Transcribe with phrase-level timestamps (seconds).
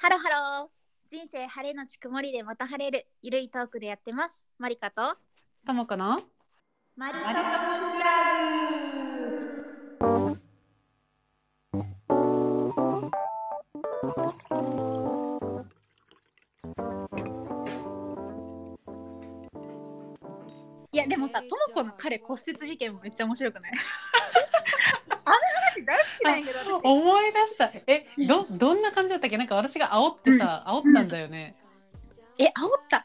[0.00, 0.68] ハロハロー。
[1.10, 4.44] 人生晴れのち曇りでまた晴れるゆるいトークでやってます。
[4.56, 5.16] マリカと？
[5.66, 6.20] ともこの？
[6.96, 7.42] マリカとクラ
[10.00, 10.38] ブ。
[20.92, 23.72] いやでもさともこの彼骨折事件もめっちゃ面白くない？
[25.88, 26.84] 大好きなんやけど私。
[26.84, 27.64] 思い出した。
[27.86, 29.38] えどどんな感じだったっけ？
[29.38, 31.54] なんか私が煽ってさ、煽ったんだよね、
[32.38, 32.52] え、煽っ
[32.88, 33.04] た？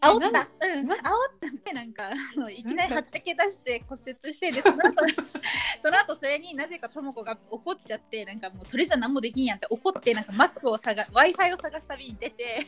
[0.00, 0.30] 煽った？
[0.30, 0.98] なうん、煽っ
[1.40, 1.50] た。
[1.50, 1.72] ね。
[1.72, 5.04] なんか、あのいきなりはっちゃけ出して骨折して、で、その後、
[5.82, 12.66] その後それになぜかとも子が怒っちゃって、なんかもうそれじゃ何もできんやんって怒って、なんか Mac を探、Wi-Fi を探すたびに出て、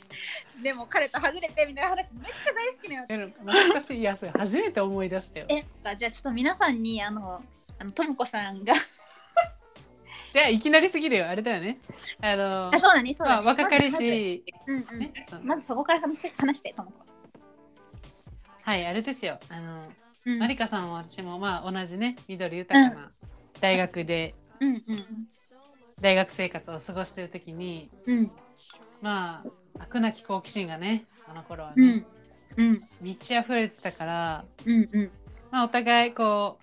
[0.63, 3.07] でも彼とはぐれてみたいな話めっちゃ大好きなよ。
[3.11, 3.99] え懐かしい。
[3.99, 5.47] いやそれ初めて思い出したよ。
[5.51, 5.63] え、
[5.97, 7.43] じゃあちょっと皆さんに、あの、
[7.79, 8.73] あのとも子さんが、
[10.37, 11.31] じゃあいきなりすぎるよ。
[11.31, 11.79] あれだよね。
[12.21, 13.49] あのあ、そうだね、そうまあだね。
[13.49, 14.99] 若かりし、うんうん。
[14.99, 16.99] ねそのまずそこから話して、話して、とも子。
[18.61, 19.39] はいあれですよ。
[19.49, 19.89] あの、
[20.27, 20.39] うん。
[20.39, 23.11] マリカさんも私もまあ同じね緑豊かな
[23.63, 24.81] 大学で、うんうん
[26.03, 28.31] 大学生活を過ごしてる時にうん。
[29.01, 29.43] ま
[29.79, 32.07] あ飽くなき好奇心がねあの頃はうねん、
[32.59, 32.81] うん。
[33.01, 35.11] 満ち溢れてたからうんうん。
[35.51, 36.59] まあ、お互いこ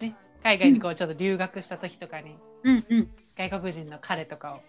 [0.00, 0.14] う、ね、
[0.44, 3.10] 海外にこうちょっと留学した時とかに、うんうん。
[3.36, 4.60] 外国人の彼とかを。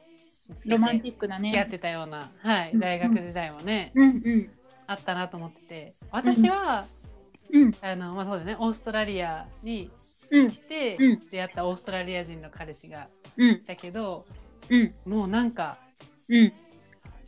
[0.66, 1.50] ロマンティックなね。
[1.50, 4.50] 付き合ってたような、はい、うん大学時代もね、うんうん。
[4.88, 5.94] あったなと思ってて。
[6.12, 6.86] 私は、
[7.52, 9.90] うんあのまあ、そうだねオーストラリアに
[10.30, 10.52] うん。
[10.52, 11.22] 来て、うん。
[11.30, 13.52] 出会ったオーストラリア人の彼氏がうん。
[13.52, 14.26] いたけど
[14.70, 14.94] うん。
[15.06, 15.78] もうなんか
[16.30, 16.54] うん。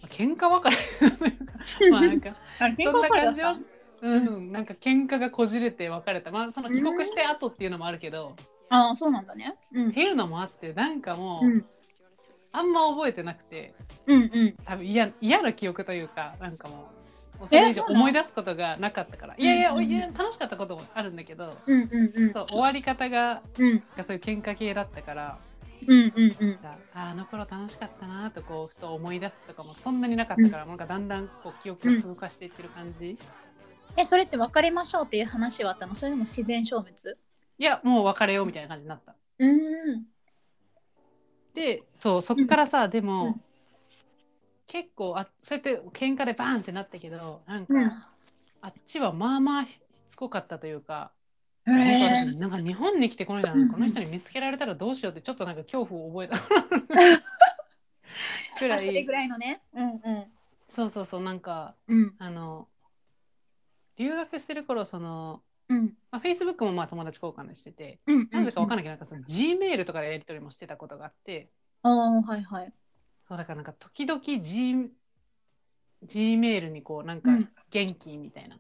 [0.09, 1.89] 喧嘩別れ。
[1.91, 3.57] まあなんかそんな感じは、
[4.01, 6.31] うん、なんか喧嘩がこじれて別れた。
[6.31, 8.35] まあその帰国して後っていうのもあるけど、
[8.75, 9.55] ああ、そうなんだね。
[9.73, 9.89] うん。
[9.89, 11.65] っていうのもあってなんかもう、うん。
[12.51, 13.73] あんま覚えてなくて
[14.07, 14.55] うんうん。
[14.65, 16.89] 多分嫌嫌な記憶というかなんかも
[17.43, 19.35] うそれ以上思い出すことがなかったから。
[19.37, 19.77] いやいや,、うん。
[19.79, 22.33] うんいや楽しかったこともあるんだけど、うんうんうん。
[22.33, 23.83] そう終わり方がうん。
[24.03, 25.37] そういう喧嘩系だったから
[25.87, 26.59] うんうんうん。
[26.63, 33.17] ああの頃楽しかったなとこうふと思い出すとかもそんなになかったから、なんかだんだんこう記憶が風化していってる感じ、
[33.97, 35.95] え、それって別れましょうっていう話はあったの？
[35.95, 37.17] それでも自然消滅？
[37.57, 39.15] いやもう別れようみたいな感じになった。
[39.39, 40.05] うーん。
[41.53, 43.41] でそうそっからさ、でも、うん
[44.67, 47.91] 結構あそうやって喧嘩でバーンってなったけどなんか、うん
[48.61, 49.79] あっちはまあまあし
[50.09, 51.11] つこかったというか、
[51.67, 56.39] へなんかなんか日本に来てこの間、うんこの人に見つけられたらどうしようってちょっとなんか恐怖を覚えた
[58.57, 59.61] くらあそれいぐらいのね。
[59.73, 60.25] うんうん。
[60.67, 62.67] そうそうそうなんかうんあの
[63.97, 65.93] 留学してる頃その、うん。
[66.11, 68.29] まあ、Facebook もまあ友達交換でしてて、うん。
[68.31, 68.85] なぜかわかんない。
[68.85, 71.49] ないけどなんかその Gmail とかでやり取りもしてたことがあって。
[71.83, 72.73] ああ、はいはい。
[73.27, 74.91] そうだからなんか時々 G
[76.05, 77.49] Gmail にこうなんかうん。
[77.71, 78.59] 元気みたいな、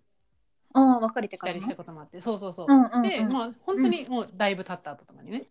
[0.73, 2.19] ああ、別れてからの来たりしたこともあって。
[2.19, 3.01] そうそうそう、うんうんうん。
[3.03, 5.47] でまあ本当にもうだいぶ経った後とかにね、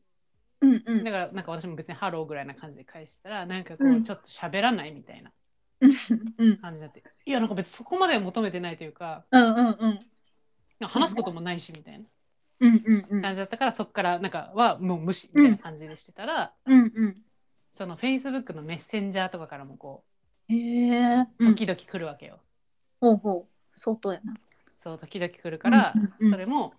[0.60, 1.04] うんうん。
[1.04, 4.04] だからなんか私も別にハローぐらいな感じで返したらなんかこううん。
[4.04, 5.31] ちょっと喋らないみたいな
[5.81, 6.56] うん。
[6.59, 9.25] 感じになって、いやなんか別にそこまでは求めてないというか。
[9.31, 10.06] うんうんうん
[10.89, 12.06] 話すこともないしみたいな
[13.21, 17.15] 感じだったからそこからなんかはもう無視みたいな感じでしてたら、うんうん
[17.77, 20.05] その Facebook のメッセンジャーとかからもこ
[20.49, 21.23] へえ。
[21.23, 22.39] ううん時々来るわけよ、
[23.00, 23.53] ほうほう。
[23.73, 24.34] 相当やな。
[24.78, 25.93] そう時々来るから、
[26.31, 26.73] それも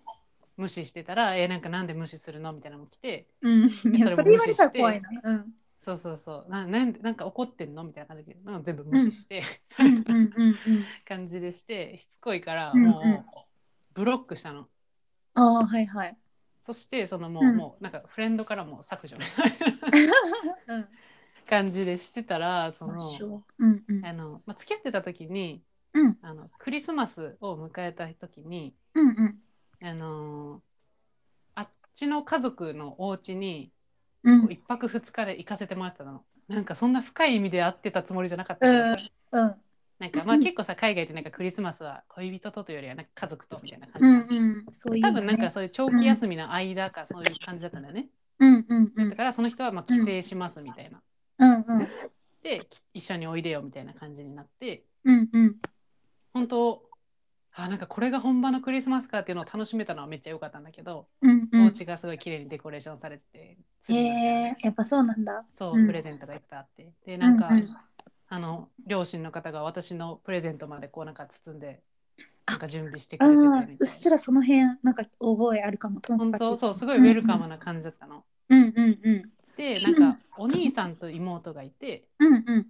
[0.56, 2.54] 無視してたら、えなんかなんで無視するの？
[2.54, 3.68] みたいなのも来てうん。
[3.68, 5.10] それ言われたら無視して怖いな。
[5.22, 5.54] うん。
[5.82, 7.84] そうそうそうななんでなんか怒ってんの？
[7.84, 9.42] みたいな感じで全部無視して。
[11.04, 13.45] 感じでしてしつこいからもう
[13.96, 14.68] ブロックしたの。
[15.34, 16.16] ああ、はいはい。
[16.62, 17.56] そしてそのもう,、うん。
[17.56, 19.58] もうなんかフレンドからも削除みたい
[20.66, 20.76] な。
[20.76, 20.88] うん。
[21.48, 23.66] 感じでしてたらそのう。
[23.66, 24.04] んうん。
[24.04, 25.62] あの、まあ、付き合ってた時に
[25.94, 26.18] うん。
[26.20, 29.86] あのクリスマスを迎えた時にうんうん。
[29.88, 30.62] あの
[31.54, 33.72] あっちの家族のお家に
[34.24, 34.40] うん。
[34.42, 36.22] こう一泊二日で行かせてもらってたの。
[36.48, 38.98] なんかそんな深い意味で会ってたつもりじゃなかったからさ
[39.32, 39.54] うん
[39.98, 44.36] なんかまあ結構さ海外ってなんかクリスマスは恋人とというよりはなんか家族とみたいなう感じ。
[44.36, 48.08] うんそういう多分なんかねそういう長期休みの間かそういう感じだったんだよね。
[48.38, 49.10] うんうんうん。
[49.10, 51.00] だからその人はまあ帰省しますみたいな。
[51.38, 51.88] うんうん。
[52.42, 54.84] でき一緒においでよみたいな感じになって。
[55.04, 55.56] うんうん。
[56.34, 56.82] 本当
[57.54, 61.62] あなんかこれが本場のクリスマスかっていうのを楽しめたのはめっちゃ良かったんだけど、うんうん。
[61.64, 63.56] お家がすごい綺麗にデコレーションされて
[63.86, 65.46] てねえやっぱそうなんだ。
[65.54, 66.92] そう、うんプレゼントがいっぱいあって。
[67.06, 67.76] でなんか、うんうん
[68.28, 71.80] あの両親の方が私のプレゼントまでこうなんか包んで
[72.46, 78.24] あなんか準備してあくれてたいうなっすらその辺なんか覚えあるかも本当そうすごいウェルカムな感じだったの。
[78.48, 79.22] うんうんうん
[79.56, 82.66] でなんかお兄さんと妹がいてうんうん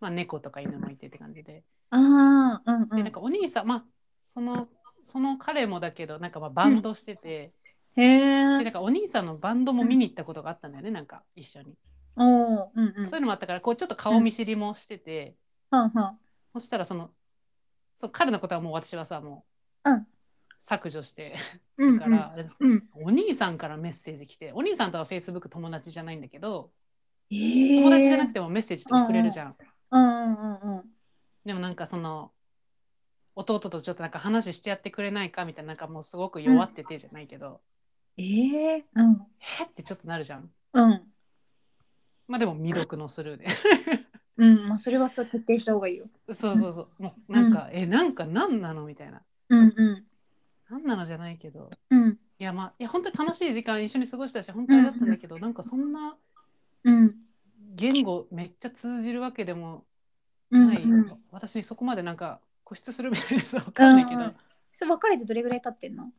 [0.00, 1.64] まあ、猫とか犬もいてって感じで。
[1.90, 2.88] ああ、うんうん。
[2.90, 3.84] でなんかお兄さんまあ
[4.28, 4.68] その
[5.02, 7.52] その彼もだけどなんかまあバンドしてて、へ
[7.96, 8.72] でえなん。
[8.72, 11.74] かお兄さんのバンドも見に行ったことがあったんだよね、なんか一緒に。
[12.24, 13.04] うんうん。
[13.10, 15.36] そういうのもあったからこうちょっと顔見知りもしてて、
[15.70, 16.18] はんはん。
[16.52, 17.10] そしたらその
[17.98, 19.46] そう彼のことはもう私はさも
[19.84, 20.06] ううん
[20.60, 21.36] 削除して
[21.78, 22.88] うんだから、うん。
[22.94, 26.70] お兄さんからメッセージ来てお兄さんとは Facebook 友達じゃないんだけど
[27.30, 27.76] ええ。
[27.76, 29.56] 友達じゃなくてもメッセージとかくれるじゃん。
[29.90, 30.94] うんうんうんうん。
[31.44, 32.32] でもなんかその
[33.36, 37.62] 弟とちょっとなんか話してやってくれないかみたいななんかもうすごく弱っててじゃないけど、
[38.18, 38.84] ええ。
[38.94, 39.26] うん。
[39.60, 40.52] えってちょっとなるじゃん。
[40.72, 41.08] うん。
[42.28, 43.46] まあでも未読のスルーで。
[44.36, 44.68] うん。
[44.68, 46.06] まあ、それはそう徹底した方がいいよ。
[46.28, 47.02] そうそうそう。
[47.02, 49.22] もうなんか、え、なんか何なのみたいな。
[49.48, 50.06] うんうん。
[50.70, 51.70] 何なのじゃないけど。
[51.90, 52.18] うん。
[52.38, 56.16] いやまあ、いや本当に楽しい時間一緒に過ごしたし、本当にだったんだけど、なんかそんな
[56.84, 57.14] うん。
[57.74, 59.84] 言語めっちゃ通じるわけでも
[60.50, 60.66] うん。
[60.68, 60.82] ない。
[60.82, 61.18] うん。
[61.30, 64.24] 私にそこまでなんか固執するみたいなのわかんないけど。
[64.24, 64.34] うん
[64.70, 66.12] それ別れてどれぐらい経ってんの？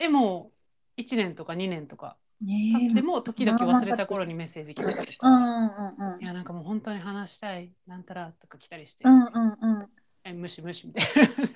[0.00, 0.50] え、も
[0.96, 5.94] う1年とか2年とかね経っても、時々忘れた頃にメッセージ来たりとうんうか。
[6.00, 6.22] んうん。
[6.22, 9.88] いやなんかもう本当に話したいなんたらとか来たりして、うんうんうん。
[10.24, 11.06] え無視無視みたい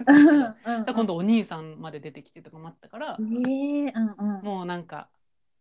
[0.06, 0.56] うんな。
[0.64, 0.84] うん。
[0.84, 4.44] で今度お兄さんまで出てきてとかもあったから、ええうんうん。
[4.44, 5.08] もうなんか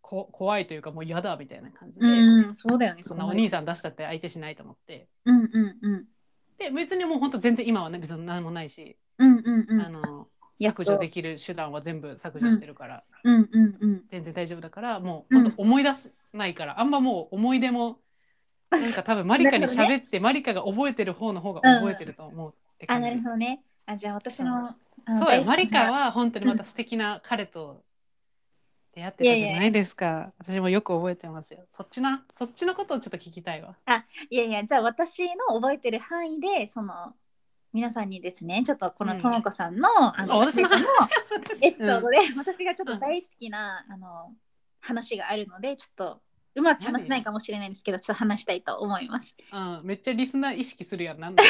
[0.02, 2.56] こ怖いというかもう嫌だみたいな感じで、うんうん。
[2.56, 5.08] そうだよねそんなお兄さん出したって相手しないと思って。
[5.26, 6.06] うんうんうん。
[6.58, 9.82] で別にもう本当全然今はね別に何もないし、うんうんうん。
[9.82, 10.23] あの
[10.60, 14.04] 削除できる手段は全部削除してるから、うんうんうん。
[14.10, 15.54] 全然大丈夫だからもううん。
[15.58, 18.00] 思い出せないから、あんまもう思い出も
[18.72, 23.08] なんか多分マリカに喋って、マリカが覚えてる方の方が覚えてると思うって感じ。
[23.08, 23.64] あなるほどね。
[23.86, 24.76] あじゃあ私の
[25.20, 27.84] そうよ、マリカは本当にまた素敵な彼と
[28.96, 30.32] 出会ってたじゃないですか。
[30.40, 31.66] 私もよく覚えてますよ。
[31.72, 33.76] そっちな、そっちのことをちょっと聞きたいわ。
[34.30, 37.14] いやいやじゃあ私の覚えてる範囲でその
[37.74, 40.78] 皆さんにですねちょっとこのうんともこさんの,、あのあ私のの
[41.62, 44.32] エピソードで、私がちょっと大好きな、あの
[44.80, 46.22] 話があるのでちょっと
[46.56, 49.36] うまく話せないかもしれないんですけどちょっと話したいと思います。
[49.52, 51.20] うん、めっちゃリスナー意識するやん。
[51.20, 51.44] なんだ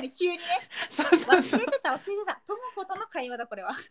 [0.00, 0.42] ね急にね
[0.90, 1.72] そうそうそう忘れ。
[1.72, 3.76] てた忘れてたともことの会話だこれは。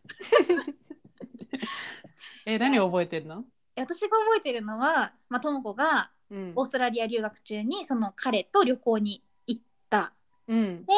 [2.46, 3.46] え、何覚えてるの？
[3.76, 6.66] 私が覚えてるのは、まあ、ともこがうんオー。
[6.66, 10.14] ストラリア留学中にその彼と旅行に行った。
[10.48, 10.86] うん。
[10.86, 10.94] で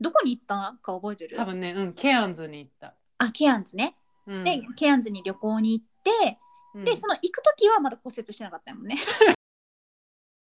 [0.00, 1.36] どこに行ったか覚えてる？
[1.36, 2.94] 多分ね、うん、ケアンズに行った。
[3.18, 3.96] あケアンズね。
[4.26, 6.38] うん、でケアンズに旅行に行って、
[6.74, 8.96] うんでその行く時はまだ骨折してなかったもんね。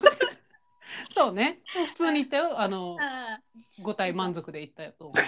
[1.16, 1.62] そうね。
[1.88, 2.60] 普通に行ったよ。
[2.60, 3.40] あの、あ
[3.82, 5.18] 五体満足で行ったよと思う。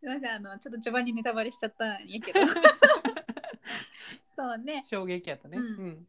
[0.00, 2.40] すみませんあのちょっと序盤にネタバレしちゃったんやけど
[4.34, 5.58] そうね衝撃やったね。
[5.58, 6.06] ううんん。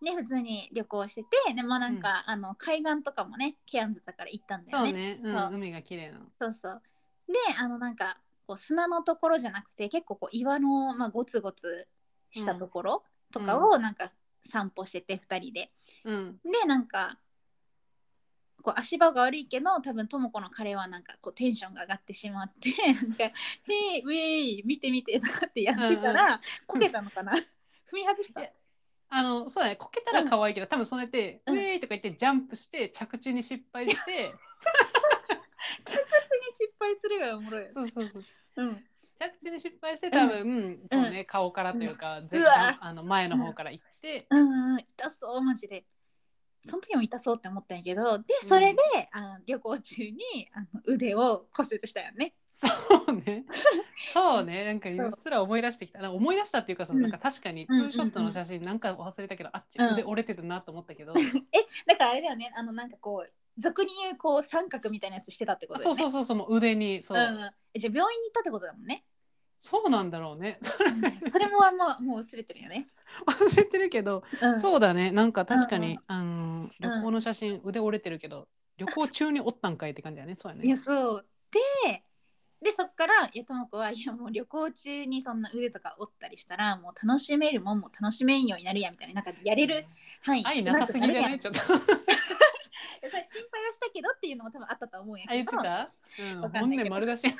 [0.00, 4.90] ね普通に旅行しててでもなんか、あの海岸とかもねケアンズだから行ったんだよね。
[4.90, 5.20] そうね。
[5.22, 6.26] う、そうん海が綺麗なの。
[6.40, 6.82] そうそう
[7.26, 11.86] であのなんかこう砂のところじゃなくて結構こう岩の、まあ、ゴツゴツ
[12.30, 13.02] したところ
[13.32, 14.12] とかをなんか
[14.46, 15.70] 散歩してて2人で。
[16.04, 16.38] うん。
[16.44, 17.18] でなんか
[18.62, 23.24] こう足場が悪いけど多分とも子の彼はなんかこうテンションが上がってしまって なんか
[23.68, 27.32] 「へいウェイ見て見て」とかってやってたら、こけたのかな
[27.90, 28.42] 踏み外した
[29.10, 29.76] あの、そうだね。
[29.76, 34.30] こけたら可愛いけど、多分そうやって、うェーイとか言ってジャンプして着地に失敗して、
[35.84, 36.00] 着地に
[36.52, 37.72] 失敗するがおもろいよね。
[37.72, 38.24] そうそうそう。
[38.56, 38.84] うん。
[39.18, 40.88] 着地に失敗して多分、うん。
[40.90, 42.78] そうね、顔からというか、ぜうわ。
[42.80, 44.74] あの前の方から行って、うん。
[44.74, 45.84] うん痛そうマジで。
[46.68, 48.80] その時も痛そうって思ったんやけどでそれで、
[49.12, 52.66] あの旅行中にあの腕を骨折したよねそ
[53.06, 53.44] うね。
[54.12, 54.64] そうね。
[54.64, 56.00] なんかそううっすら思い出してきた。
[56.00, 61.14] な思い出したっていうか、そのうんなんか確かにツうんーショットの写真なんか忘れたけど、あっちうん腕折れてるなと思ったけど、
[61.52, 69.04] えだからあれだよねあのなんかこう俗に言うこう三角みたいなやつしてたってことだよねそうそうそうそう、もう腕に、そう、うんじゃあ病院に行ったってことだもんね
[69.60, 70.60] そうなんだろうね。
[71.32, 72.86] それもはもうもう薄れてるよね。
[73.26, 75.10] 忘れてるけど、うん、そうだね。
[75.10, 80.36] なんか確かうんに、あの旅行の写真、腕折れてるけど、旅行中に折ったんかいって感じだよね。
[80.36, 80.80] そうやいやね。
[80.80, 81.26] そう
[81.84, 82.04] で
[82.62, 89.86] でそっからいやとも子はいやもう旅行中にそんな腕とか折ったりしたらもう楽しめるもんも楽しめんようになるやんみたいななんかやれる
[90.22, 91.60] 範囲愛なさすぎじゃないいちょっと。
[93.02, 97.22] やそれ心配はしたけどっていうのも多分あったと思うんやあ、言けどってたうん、本音丸出し。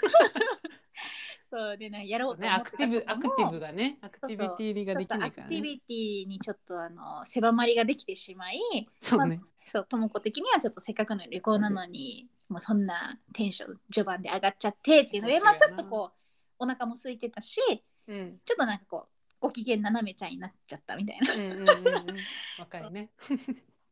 [1.50, 5.42] そうでなやろうとね、思ってたアクティブ、アクティブがね、アクティビティができないからね。
[5.42, 8.60] アクティビティにちょっとあの狭まりができてしまい
[9.00, 9.40] そうね。
[9.64, 16.18] そう、とも子的にはちょっとせっかくの旅行なのに、もうそんなテンション序盤で上がっちゃってっていうので、まあちょっとこう、
[16.58, 17.60] お腹も空いてたし、
[18.06, 18.38] うん。
[18.44, 21.34] ちょっとなんかこう、ご機嫌斜めちゃんになっちゃったみたいな。
[21.34, 23.10] うんうんかるね。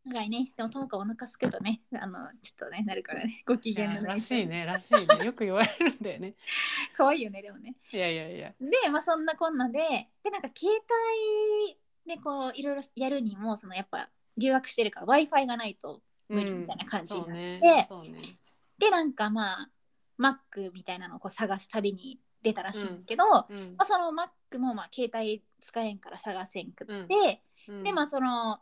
[0.06, 0.52] 長いね。
[0.56, 3.42] でも、ともかお腹すくとね、あの、ちょっとね、なるからね。
[3.46, 4.46] ご機嫌ならしい。
[4.46, 6.34] ねらしいねよく言われるんだよね
[6.96, 7.74] 可愛いよね、でもね。
[7.92, 18.38] いやいやいやで、まあ、そんなこんなで、で、なんか携帯でこう、いろいろやるにも、そのやっぱ留学してるから Wi-Fi がないと無理みたいな感じになって、ねそうね
[18.78, 19.70] で、なんかまあ、
[20.18, 23.74] Mac みたいなのをこう探すたびに出たらしいんだけど、うん。
[23.76, 27.82] まあ、その Mac もまあ携帯使えんから探せんくって、うん。
[27.82, 28.60] でまあその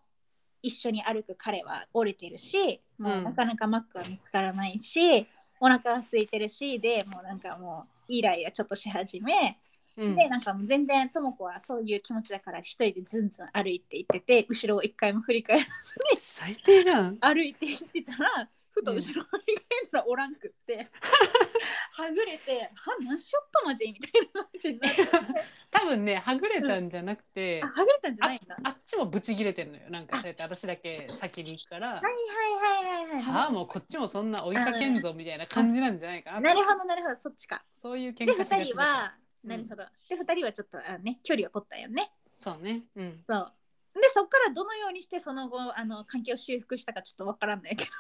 [0.63, 5.27] 一緒に歩く彼は折れてるしもうなかなか Mac は見つからないし、
[5.61, 9.59] お腹は空いてるしでもうなんかもうイライラちょっとし始め、
[9.97, 10.17] うん。
[10.17, 15.71] でなんかもう全然とも子はそういう気持ちだから一人でずんずん歩いて行ってて後ろを一回も振り返らず
[16.15, 17.19] に最低じゃん。
[17.21, 20.91] 歩いて行ってたらふと後ろを振り返ったらおらんくって、
[21.93, 25.09] はぐれて「は何しよっとマジ?」みたいな感じになって
[25.71, 28.57] 多分ねはぐれたんじゃなくて、あはぐれたんじゃないんだ。
[28.65, 33.23] あっちもブチギレてんのよなんかそうやって私だけ先に行くからはいはいはいはいはい。
[33.23, 37.65] はあもうこっちもそんな追いかけんぞみたいな感じなんじゃないかなとなるほどなるほどそっちか。
[37.77, 39.85] そういう喧で2嘩しがちだなるほど。
[40.09, 42.11] で2人はちょっとあ、ね、距離を取ったよね。
[42.41, 43.53] そうねうんそう。
[43.95, 47.91] でそこからどのようにしてその後あの関係を修復したかちょっとわからんないけど。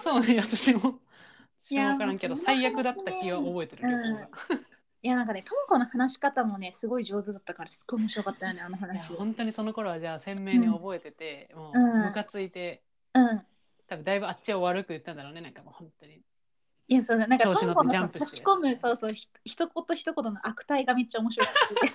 [0.00, 1.00] そうね私も
[1.70, 4.64] いや分からんけど最悪だった気は覚えてるけど、うん
[5.02, 9.12] いやなんかねともこの話し方もねすごい上手だったからすっごい面白かったよねあの話。
[9.12, 12.82] 本当にその頃はじゃあ鮮明に覚えてて、もううんムカついて
[13.12, 13.42] うん。
[13.86, 16.22] 多分だいぶあっちを悪く言ったんだろうねなんかもう本当に
[16.88, 21.92] いやそうだなんか調子乗っの差し込むそうそうひ一言一言の悪態がめっちゃ面白くて。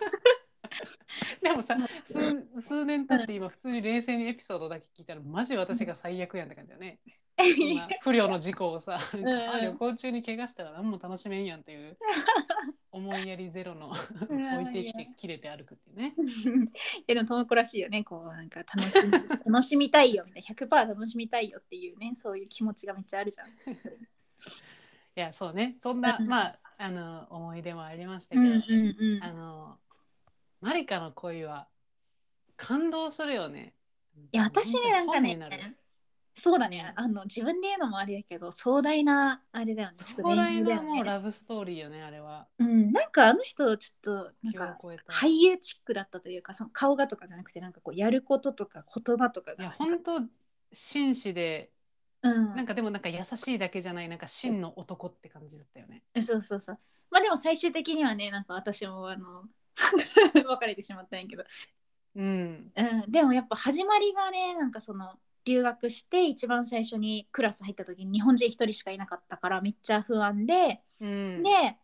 [1.42, 7.00] でもさ数数年経って今普通に冷静にエピソードだけ聞いたらマジ私が最悪やんって感じだよね。
[7.58, 9.00] 今不慮の事故をさ、
[9.62, 11.98] 旅行中に怪我したら何も楽しめんやんという
[12.92, 13.94] 思いやりゼロの
[14.30, 14.60] うん。
[14.60, 16.14] 置いてきて切れて歩くっていうね。
[16.18, 18.04] いやでもともこらしいよね。
[18.04, 20.56] こうなんか楽しみ楽しみたいよみたいな。
[20.56, 22.14] 100%楽しみたいよっていうね。
[22.18, 23.50] そういう気持ちがめっちゃあるじゃん。
[23.50, 23.52] い
[25.16, 25.78] やそうね。
[25.82, 26.28] そんな、うん。
[26.28, 29.24] まああの思い出もありましたけど、うんうんうん。
[29.24, 29.78] あの
[30.62, 31.68] マリカの恋は
[32.58, 33.74] 感動するよね。
[34.34, 35.76] いや私ねなんかね
[36.36, 42.48] そうだねあの自分で言うのもあれだけど壮大なあれだよね壮大なもうラブストーリーよねあれは。
[42.60, 44.78] うんなんかあの人ちょっとなんか。
[45.10, 50.28] 俳優チックだったというかその顔がとかじゃなくてなんかこうやることとか言葉とかいやがなんか本当
[50.74, 51.72] 紳士で
[52.22, 56.04] うんなんかでもなんか優しいだけじゃないなんか真の男って感じだったよね。
[56.24, 56.80] そうそうそう
[57.12, 59.44] まあでも最終的にはねなんか私もあの
[60.46, 61.44] 別れてしまったんやけど。
[62.16, 62.72] うん。
[62.76, 71.78] うん、でもやっぱ始まりがねなんかその留学して一番最初にクラス入った時に日本人一人しかいなかったからめっちゃ不安で、うん、で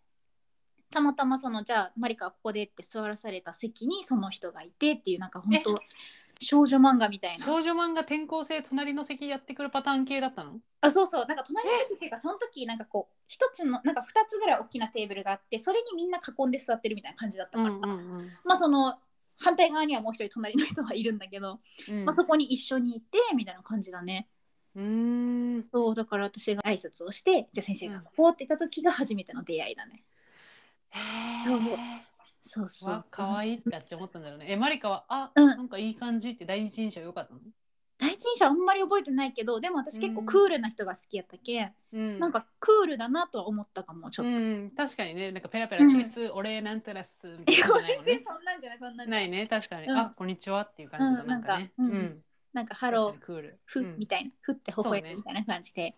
[0.91, 5.79] たまたまそのじゃあマリカはここでって座らされた席にその人がいてっていうなんか本当
[6.41, 10.59] 少女漫画みたいな少女漫画転校生隣の席やってくるパターン系だったの？
[10.81, 18.95] あそうそうなんか隣の席っていうかその時なんかこう一つのなんか二つぐらい大きなテーブルがあってそれにみんな囲んで座ってるみたいな感じだったから、うんうんまあその
[19.37, 22.05] 反対側にはもう一人隣の人がいるんだけど、うん。
[22.05, 24.29] まあ、そこに一緒にいてみたいな感じだね。
[24.75, 25.65] うーん。
[25.73, 30.03] そうだから私が挨拶をしてじゃあ先生がここって言った時が初めての出会いだね。
[30.91, 30.99] へ
[31.45, 32.05] そうえ。
[32.47, 32.93] そうそう。
[32.93, 34.45] わ可愛いってあっち思ったんだろうね。
[34.49, 37.39] えマリカはあ、うんなんかいい感じって第一印象良かったの？
[37.97, 42.19] 第一印象あんまり覚えてないけどでも私結構クールな人が好きやったけ、うん。
[42.19, 44.31] なんかクールだなとは思ったかもちょっと。
[44.31, 48.21] うん確かにねなんかペラペラチュース、俺なんたらっすみたいな感じじゃないもんね。
[48.25, 51.71] そんなんじゃないそんなんなないいね確かに、うんあこんにちはっていう感じのうんなんかね。
[51.77, 52.21] うん
[52.53, 53.59] なんかハロークール。
[53.65, 55.95] ふ、うんみたいなふって微笑むみたいな感じで。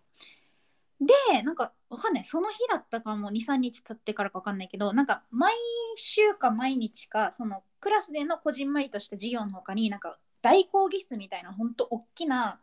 [0.99, 2.23] でなんかわかんない。
[2.23, 5.53] その日だったかも23日経ってからかわかんないけどなんか毎
[5.95, 12.59] 週か毎日かそのクラスでのこじんまりとした授業の他になんか大講義室みたいな本当大きな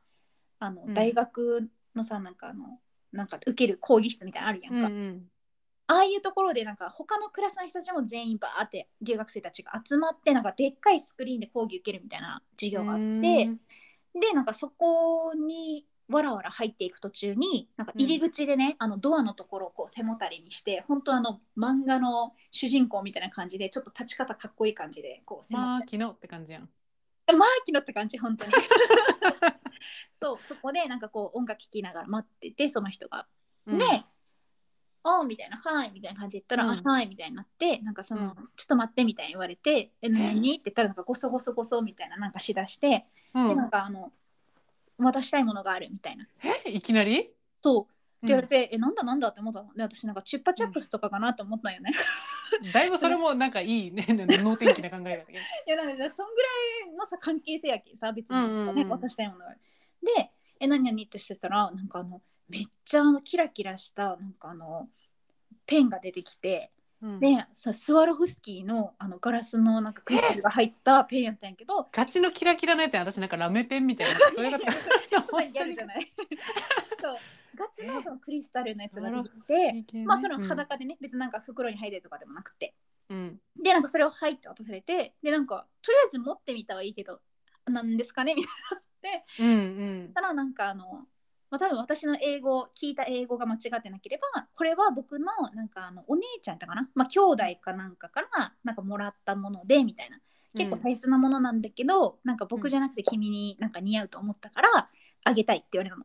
[0.58, 0.94] あの、うん。
[0.94, 2.80] 大学のさなんかあの
[3.12, 5.22] なんか受ける講義室みたいなのあるやんか、うんうん。
[5.86, 13.04] ああいうところでなんか他のクラスの人たちも全員バーって留学生たちが集まってなんかでっかいスクリーンで講義受けるみたいな授業があって。
[13.04, 13.08] う
[13.50, 13.60] ん。
[14.20, 26.68] でなんかそこにわらわら入っていく途中になんか入り口でね、あのドアのところをこう背もたれにして本当あの漫画の主人公みたいな感じでちょっと立ち方かっこいい感じでこう背もたまあ昨日って感じやん。
[27.26, 28.52] れマーキノって感じ本当に。
[30.14, 33.26] そうそこでなんかこう音楽聴きながら待っててその人が、
[33.66, 33.78] うん。
[33.78, 33.84] で
[35.02, 36.78] 「あーみたいな「はい」みたいな感じで言ったら「うん。
[36.78, 38.34] あはい」みたいになってなんかその、うん。
[38.56, 43.48] ちょっと待って」みたいに言われて「え何?」って言ったらなんかゴソゴソゴソみたいななんかしだして、うん。
[43.48, 44.12] でなんかあの
[44.98, 46.26] 渡したいものがあるみたいな。
[46.64, 46.70] え？
[46.70, 47.30] いきなり？
[47.62, 47.82] そう。
[47.82, 49.74] って言われて、えなんだなんだって思ったの。
[49.74, 51.92] で私なんかチュッパチャップスとかかなと思ったんよね、
[52.62, 55.38] う んだいぶそれもなんかいいね能天気な考えだけど。
[55.38, 56.48] いやなんかそんぐら
[56.92, 58.76] いのさ関係性やけんさ別に、うんうんうん。
[58.76, 64.88] ね渡したいものがでえ何々ってしてたらなんかあのめっちゃあのキラキラしたなんかあの
[65.66, 66.83] ペンが出てきてうん
[67.20, 74.18] でそれスワロフスキーのあのガラスのなんかクリスタルが入ったペンやったんやけどガチのキラキラのやつやん私なんかラメペンみたいな。
[74.34, 76.12] それがギャルじゃない。
[77.00, 77.16] そう。
[77.54, 82.74] ガチのそのクリスタルのやつが出てきて、まあその裸でね、別になんか袋に入ってるとかでもなくて。
[83.10, 83.40] うん。
[83.56, 87.20] でなんかそれを入って渡されてでなんかとりあえず持ってみたはいいけど
[87.66, 88.34] なんですかね？
[88.34, 88.78] みたいな。
[88.78, 89.52] ってうんう
[90.02, 90.02] ん。
[90.02, 91.06] そしたらなんかあの、
[91.54, 100.18] まあ、多分私の英語聞いた英語が間違ってなければこれは僕のなんかあのお姉ちゃんだかな、まあ、兄弟かなんかからなんかもらったものでみたいな。
[100.56, 104.88] 結構大切なものなんだけど、なんか僕じゃなくて君になんか似合うと思ったから
[105.24, 106.04] あげたいって言われたの。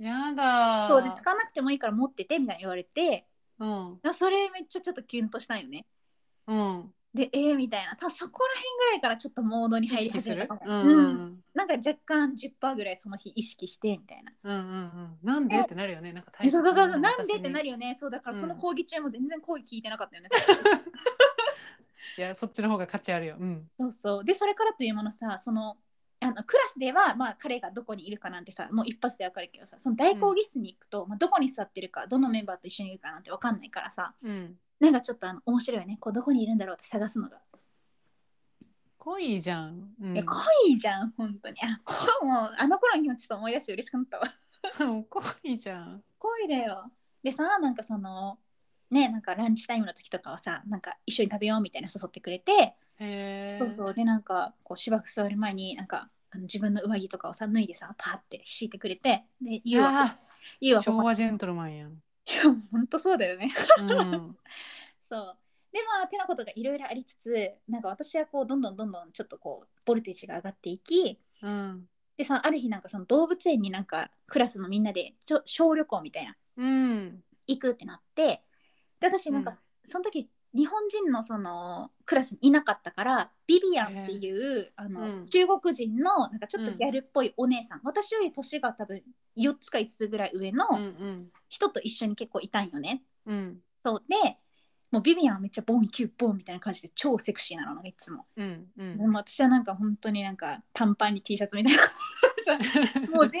[0.00, 0.86] やだ。
[0.86, 3.28] ーそうで使わなくてもいいから持っててみたいに言われて。
[3.60, 4.00] うん。
[4.12, 5.86] それめっちゃちょっとキュンとしたんよね。
[6.48, 7.94] うんでえー、みたいな。
[7.94, 10.56] たそこら辺ぐらいからちょっとモードに意入り始めた。
[10.56, 10.88] かうんら、うん。
[10.88, 11.44] うん。
[11.54, 14.32] なんか若干10%ぐらいその日意識してみたいな。
[14.42, 15.18] うんうんうん。
[15.22, 16.14] なんでってなるよね。
[16.14, 16.90] なんかえそうそうそう。
[16.90, 17.96] そうなんでってなるるよね。
[18.00, 18.40] そうだからうん。
[18.40, 20.30] その講義中も全然講義聞いてなかったよね、
[22.16, 23.36] いやそっちの方が価値あるよ。
[23.38, 23.68] うん。
[23.78, 24.24] そうそう。
[24.24, 25.76] でそれからというものさその
[26.20, 35.96] あのクラスでは、まあ、彼がどこにいるかなんてさもう一発で分かるけどさその大講義室に行くと、まあ、どこに座ってるかどのメンバーと一緒にいるかなんて分かんないからさうんなんかちょっとあの面白いよね。
[36.00, 37.38] こうどこにいるんだろうって探すのが、
[38.98, 41.56] 濃いじゃん、うん、いや濃いじゃん本当に。
[41.62, 44.24] あもうあの頃にちょっと思い出して嬉しくなったわ。
[45.08, 46.02] 濃いじゃん。
[46.18, 46.90] 濃いだよ。
[47.22, 48.38] でさなんかその
[48.90, 52.52] ねなんかランチタイムの時とかはさなんか一緒に食べようみたいな誘ってくれて。
[52.52, 53.94] へえそうそう。
[53.94, 59.24] でなんかこうしばく座る前になんかあの自分の上着とかをさ脱いでさパーって敷いてくれて。
[59.40, 60.18] でい言うわや
[60.60, 63.52] 言うわ昭和ジェントルマンやん、いやほんとそうだよね。
[63.78, 64.38] うん、
[65.02, 65.38] そう。
[65.72, 71.88] でまあてなことがいろいろありつつなんか私はこうどんどんどんどんちょっとこうボルテージが上がっていきうん。
[72.16, 76.36] でさある日なんかその動物園になんかクラスのみんなでちょ小旅行みたいな。
[76.56, 77.24] うん。
[77.46, 78.42] 行くってなって
[79.00, 79.56] で私なんか、うん。
[79.84, 85.26] その時日本人のそのクラスにいなかったからビビアンっていうあの、うん。
[85.26, 89.02] 中国人のなんかちょっとギャルっぽいお姉さん、私より年が多分
[89.36, 91.28] 4つか5つぐらい上のうんうん。
[91.48, 93.02] 人と一緒に結構いたんよね。
[93.26, 93.60] うん。
[93.84, 94.36] そうで
[94.90, 98.26] もうビビアンはめっちゃボンキュッボンみたいな感じで超セクシーなのがいつも。
[98.36, 98.98] うんうん。
[98.98, 101.82] でも私はなんか本当になんか短パンに T シャツみたいな
[103.10, 103.40] もう全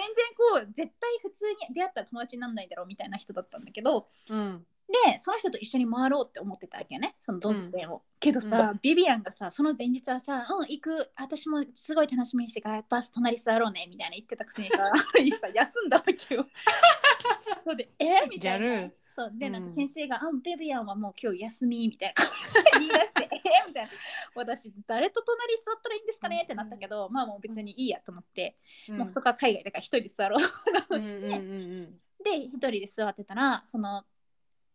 [0.52, 7.16] こう絶対普通に出会ったら友達にならないだろうみたいな人だったんだけどうんでその人と一緒に回ろうって思ってたわけよね。
[7.20, 11.10] その動物園を、けどさ、ビビアンがさその前日はさ「うん行く。
[11.16, 14.76] 私もすごい楽しみにしてからバス隣座ろうね」みたいな言ってたくせにさ
[15.40, 16.46] さ休んだわけよ。
[17.64, 18.90] そうで「えみたいな。
[19.14, 19.32] そう。
[19.34, 19.64] でうんなん。
[19.66, 22.24] か先生が「あビビアンはもう今日休み」みたいな。
[22.78, 23.28] 言い出して
[23.64, 23.90] 「えみたいな。
[24.34, 26.42] 私誰と隣座ったらいいんですかね？
[26.44, 28.56] ってなったけどまあもう別にいいやと思って、
[28.88, 30.96] もうそこは海外だから一人で座ろう。
[30.96, 31.04] うん。
[31.04, 31.32] うん。
[31.32, 32.00] うん。
[32.24, 34.04] で一人で座ってたらその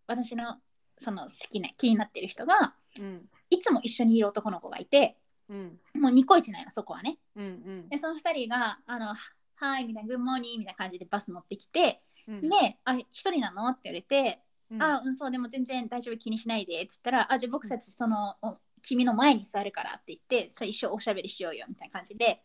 [0.08, 0.58] 私の
[0.98, 3.30] その好きな気になってる人がうん。
[3.50, 5.18] いつも一緒にいる男の子がいて
[5.50, 5.80] うん。
[5.94, 7.18] もうニコイチなんやそこはね。
[7.36, 7.90] うんうん。
[7.90, 9.16] でその二人が「あの
[9.56, 12.42] はい」みたいな「グッモーニー」みたいな感じでバス乗ってきて、うん。
[12.42, 14.42] で「あ一人なの?」って言われて
[14.72, 22.44] 「うんあうんそうでも全然大丈夫気にしないで」って言ったら「あじゃあ僕たちそのお君の前に座るから」って言ってそれ一緒おしゃべりしようよみたいな感じで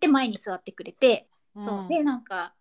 [0.00, 1.88] で前に座ってくれてそう。
[1.88, 2.54] でなんか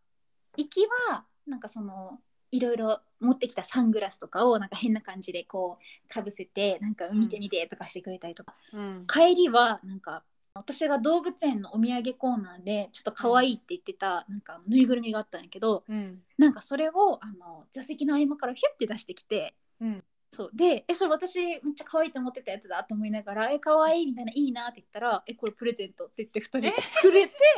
[0.55, 2.21] 行きはなんかその
[2.55, 9.05] いろいろ持ってきたサングラスとかをなんか変な感じでこうかぶせてなんか見てみてとかしてくれたりとか、うん。
[9.07, 16.21] 帰りはなんか私が動物園のお土産コーナーでちょっと可愛いって言ってたなんかぬいぐるみがあったんやけどうん。
[16.37, 20.03] なんかそれをあの座席の合間からヒュッて出してきて、うん。
[20.33, 20.49] そう。
[20.53, 27.33] でえそれ私めっちゃ可愛いと思ってたやつだと思いながら「え可愛いみたいな「いいな」って言ったら「えこれプレゼント」って言って2人でくれて「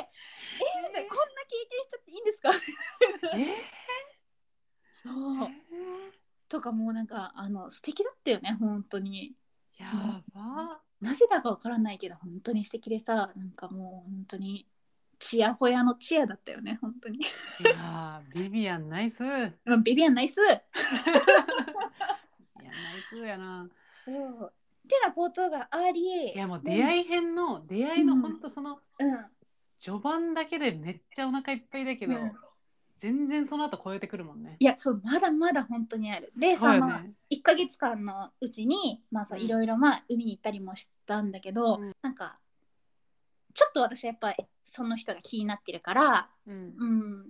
[0.78, 2.52] えみたいなこんな経験しちゃっていいんですか?」
[3.34, 3.48] え？
[5.04, 5.14] そう。
[6.50, 9.34] とかもうなんかあの素敵だったよね本当に。
[9.78, 9.88] や
[10.34, 10.80] ば。
[11.00, 14.66] なぜだかわからないけど本当に素敵でさなんかもう本当に
[15.20, 17.20] チヤホヤのチヤだったよね本当に。
[17.20, 17.22] い
[17.64, 19.24] やービビアンナイス。
[19.84, 20.42] ビビアンナイス。
[20.42, 20.62] ナイ
[23.10, 23.70] スやな。
[24.04, 24.54] そう。
[24.88, 28.22] てなことがありいやもう出会い編の出会いのうん。
[28.22, 29.26] ほんとそのうん。
[29.78, 32.32] 序盤だけでめっちゃお腹いっぱいだけど、うん
[33.00, 34.58] 全然その後超えてくるもんね。
[34.60, 36.32] いやそうまだまだ本当にある。
[36.36, 41.92] でさ、そうよまあ、ね1ヶ月間のうちにまあそううんいろいろまあ海に行ったりもしたんだけど、うん。
[42.02, 42.40] なんか
[43.54, 46.74] ちょっと私はやっぱりその人が気になってるからうん。
[46.78, 47.30] うん。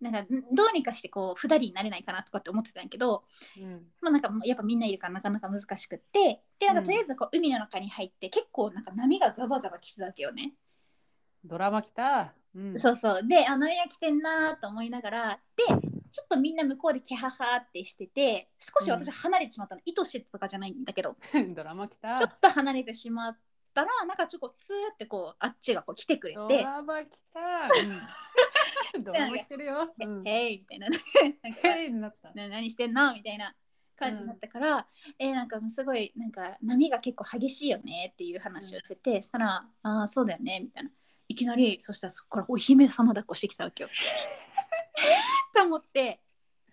[0.00, 3.24] なんかんどうにかしてこう二人になれないかなとかって思ってたんやけど、
[3.60, 3.86] うん。
[4.00, 6.86] まあ、なんかやっぱみんないるからなかなか難しくってでなんかうん。
[6.86, 10.54] とりあえずこう海の中に入って結構なんか波がザバザバ来てたわけよね。
[11.44, 13.26] ドラマ来た、うん、そうそう。
[13.26, 15.76] であ波が来てんなと思いながらでちょ
[16.24, 21.16] っとみんな向こうでキャハハってしてて少し私離れてしまったの、意図してとかじゃないんだけど。
[21.54, 22.18] ドラマ来た。
[22.18, 23.38] ちょっと離れてしまっ
[23.74, 27.40] たらなんかちょっとスーってこうあっちがこう来てくれドてラマ来た、
[28.96, 30.88] うん、 ドラマ来てるよ、「うん、へい」みたいな。
[31.72, 32.32] へいになった。
[32.34, 33.14] な何してんの？
[33.14, 33.54] みたいな
[33.96, 34.86] 感じになったから、
[35.18, 40.90] えーなんかすごいなんか波が結構激しいよねっていう話をしてて、そしたら「ああそうだよね」みたいな
[41.28, 43.90] いきなりそしたらそこからお姫様抱っこしてきたわけよ。
[45.54, 46.20] と思って。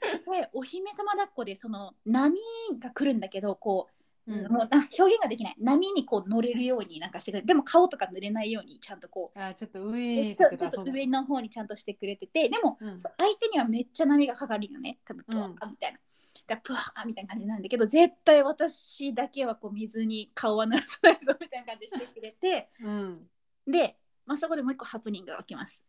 [0.02, 2.40] でお姫様抱っこでその波
[2.80, 3.90] が来るんだけどこ
[4.28, 4.52] う、うん。
[4.52, 5.56] もうあ表現ができない。
[5.60, 7.48] 波にこう乗れるようになんかしてくれて。
[7.48, 9.40] でも顔とか濡れないようにちゃんとこう。
[9.40, 12.50] あちょっと上ちょちょっと上の方にちゃんとしてくれてて。
[12.50, 13.00] でも、うん。
[13.00, 15.00] 相手にはめっちゃ波がかかるよね。
[15.06, 16.00] 多分プワーみたいな。
[16.48, 22.70] だプワーみたいな感じなんだけど絶対私だけはこう水に顔は濡らさないぞみたいな感じしてくれて。
[22.80, 23.30] うん。
[23.68, 25.84] で、まあ、そこでもう一個ハプニングが起きます。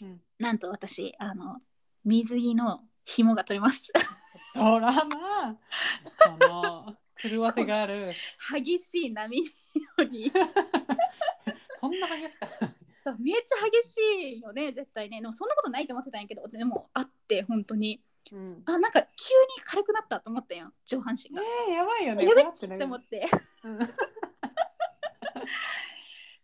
[0.00, 0.20] うん。
[0.38, 1.60] なんと私あの
[2.04, 3.92] 水着の紐が取れます。
[4.54, 5.04] ドラマ
[6.10, 8.12] その狂わせがある。
[8.52, 9.46] 激しい波に
[9.98, 10.32] より。
[11.80, 12.46] そんな激しか。
[12.46, 12.48] っ
[13.04, 15.20] ためっちゃ激しいよね絶対ね。
[15.20, 18.02] でもそんなことないと思ってたんやけどでもあって本当に。
[18.30, 18.62] うん。
[18.66, 19.08] あなんか急に
[19.64, 21.42] 軽くなったと思ったよ上半身が。
[21.68, 22.24] えー、やばいよね。
[22.24, 23.28] やべっ待って思って。
[23.64, 23.78] うん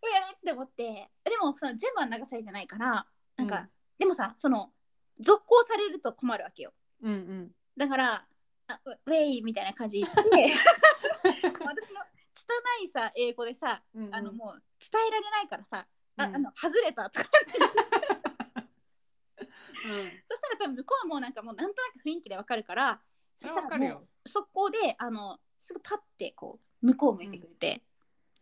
[0.09, 1.09] やべって思って。
[1.23, 3.05] でもその全部は流されてないから
[3.37, 3.69] なんか、うん。
[3.99, 4.71] でもさその
[5.19, 6.73] 続行されると困るわけよ。
[7.01, 7.51] うんうん。
[7.77, 8.25] だから
[8.67, 10.07] あウウェイみたいな感じで。
[11.23, 12.01] 私の
[12.33, 15.85] 拙いさ英語でさ、うんうんあのもう伝えられないからさ、
[16.17, 17.29] あうんあの外れたとか。
[19.85, 20.09] うん。
[20.27, 23.01] そしたら多分向こうもなんかもうなんとなく雰囲気でわかるから
[23.39, 27.81] そしたらもう速攻であのすぐパッてこう向こう向いてくれて、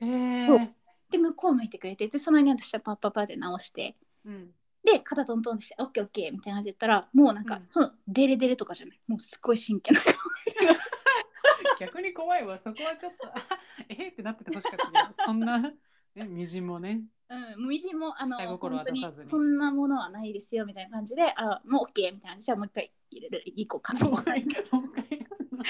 [0.01, 0.47] えー。
[0.47, 0.75] そう
[1.11, 4.51] で向こう向いてくれてでその間に私はパッパッパで直してうん。
[4.83, 7.63] で肩トントンして「オッケーオッケー」みたいな感じで言ったらもうなんか、うん。
[7.67, 9.01] そのデレデレとかじゃない。
[9.07, 10.13] もうすごい真剣な顔
[11.79, 12.57] 逆に怖いわ。
[12.57, 13.33] そこはちょっとあ
[13.89, 15.75] えーってなっててほしかったけどそんな、ね、
[16.15, 17.01] みじんもね。
[17.29, 19.27] うん、みじんもあの下心は本当に出さずに。
[19.27, 23.43] そんなものはないですよみたいな感じであもう OK みたいなじゃあもう一回入れる。
[23.45, 25.57] 行こうかもう一回もう一回やんの。
[25.57, 25.65] もう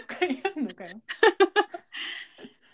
[0.00, 1.00] 一回やん のかよ、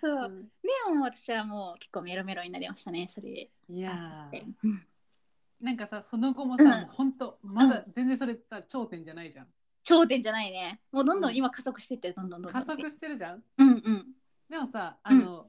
[0.02, 0.42] そう、うん。
[0.42, 0.48] で
[0.92, 3.92] も私はもう結構メロメロになりましたねそれいや
[5.60, 6.70] なんかさその後もさ、うん。
[6.70, 9.46] もうほんとまだ全然それさ頂点じゃないじゃん。
[9.84, 10.80] 頂点じゃないね。
[10.90, 11.34] もうどんどうん。
[11.34, 12.62] ん今加速してってるどんどんどんどん。
[12.62, 13.42] 加速してるじゃん？
[13.58, 14.06] うんうん。
[14.50, 15.46] でもさあの、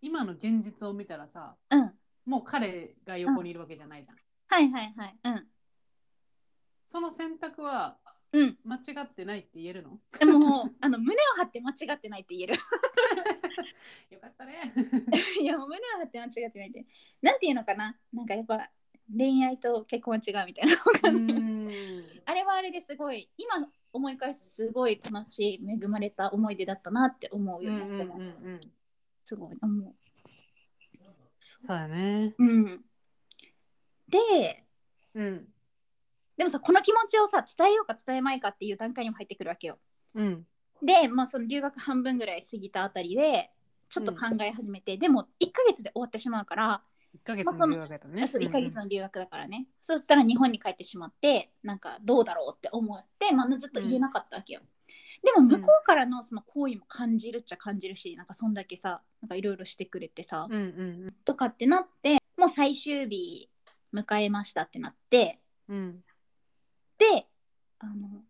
[0.00, 1.92] 今の現実を見たらさうん。
[2.26, 4.16] もう彼が横にいるわけじゃないじゃん、
[4.48, 5.16] はいはいはい。
[5.24, 5.46] うん。
[6.86, 7.96] その選択は
[8.32, 8.56] うん。
[8.64, 9.98] 間違ってないって言えるの？
[10.18, 12.58] でももうあの胸を張って間違ってないって言える
[14.10, 14.72] よかったね。
[15.40, 16.86] いやもう胸を張って間違ってないって
[17.22, 17.98] なんていうのかな？
[18.12, 18.70] なんかやっぱ
[19.16, 20.76] 恋愛と結婚は違うみたいな。
[22.26, 28.60] あれはあれですごい今思い返すとすごい楽しい恵まれた思い出だったなって思うよね、うんうんうんうん。
[29.24, 29.94] すごい思う。
[31.38, 32.34] そうだね。
[32.38, 32.84] うん。
[34.08, 34.66] で
[35.14, 35.52] うん。
[36.36, 39.78] でもさこの気持ちをさ伝えようか伝えまいかっていう段階にも入ってくるわけよ。
[40.14, 40.46] うん
[40.82, 43.50] でまあその留学半分ぐらい過ぎたあたりで
[43.88, 46.82] ちょっと考え始めて、でも1ヶ月で終わってしまうから、
[47.14, 48.28] 1ヶ月のの留学だったね。
[48.28, 54.60] そう1ヶ月の留学だからね、そしたら日本に帰ってしまってなんかどうだろうって思って、まあ、ずっと言えなかったわけよ、
[55.22, 60.58] でも向こうからのその行為も感じるっちゃ感じるしなんかそんだけさなんかいろいろしてくれてさ、うんう
[61.08, 63.48] んとかってなってもう最終日
[63.94, 66.04] 迎えましたってなってうんうん。
[66.98, 67.26] で
[67.78, 68.22] あの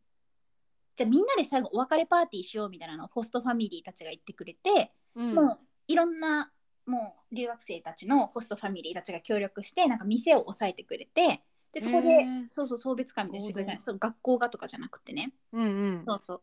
[0.97, 5.35] じゃあみんなで最後お別れパーティーしようみたいなのをホストファミリーたちが言ってくれて、うん。
[5.35, 6.51] もういろんな
[6.87, 15.33] もう留学生たちのホストファミリーたちが協力してなんか店を押さえてくれてでそこで、そうそう送別会みたいにしてくれた合同そう学校がとかじゃなくてね。
[15.53, 16.05] うんうん。
[16.07, 16.43] そうそう。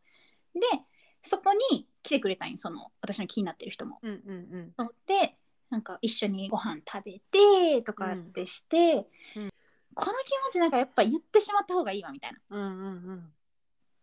[0.54, 0.62] で
[1.24, 4.00] そこに来てくれたんよその私の気になってる人も。
[4.04, 4.96] うんうんそう。
[5.08, 5.36] で
[5.72, 9.50] なんか一緒にご飯食べてとかってして、うん。
[9.96, 12.40] この気持ちなんかやっぱ言ってしまった方がいいわみたいな。
[12.50, 13.34] うんうんうん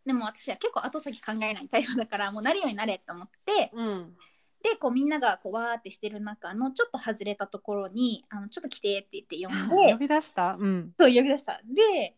[0.07, 4.17] でも私は結構後先考えないタイプだからもうなるようになれと思ってうん。
[4.63, 10.57] でこうみんながこうわーってしてる中のちょっと外れたところにあのちょっと来てって言って呼んで呼び出した？
[10.59, 10.93] うん。
[10.99, 11.61] そう呼び出した。
[11.65, 12.17] で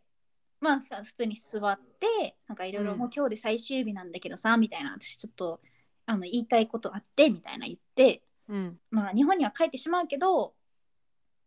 [0.61, 2.99] まあさ普通に座ってなんかいろいろうん。
[2.99, 5.61] もう今日で最終日なんだけどさみたいな私ちょっと
[6.07, 8.79] あの言いたいことあってみたいな言ってうん。
[8.91, 10.55] まあ日本には帰ってしまうけど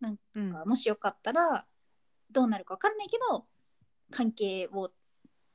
[0.01, 1.65] うんかもしよかったら
[2.31, 3.45] どうなるか分かんないけど
[4.11, 4.91] 関係を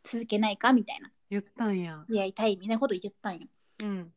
[0.05, 3.47] 続けないかみたいな言ったんや付き合いたいみたいなこと言ったんよ。
[3.83, 4.13] うん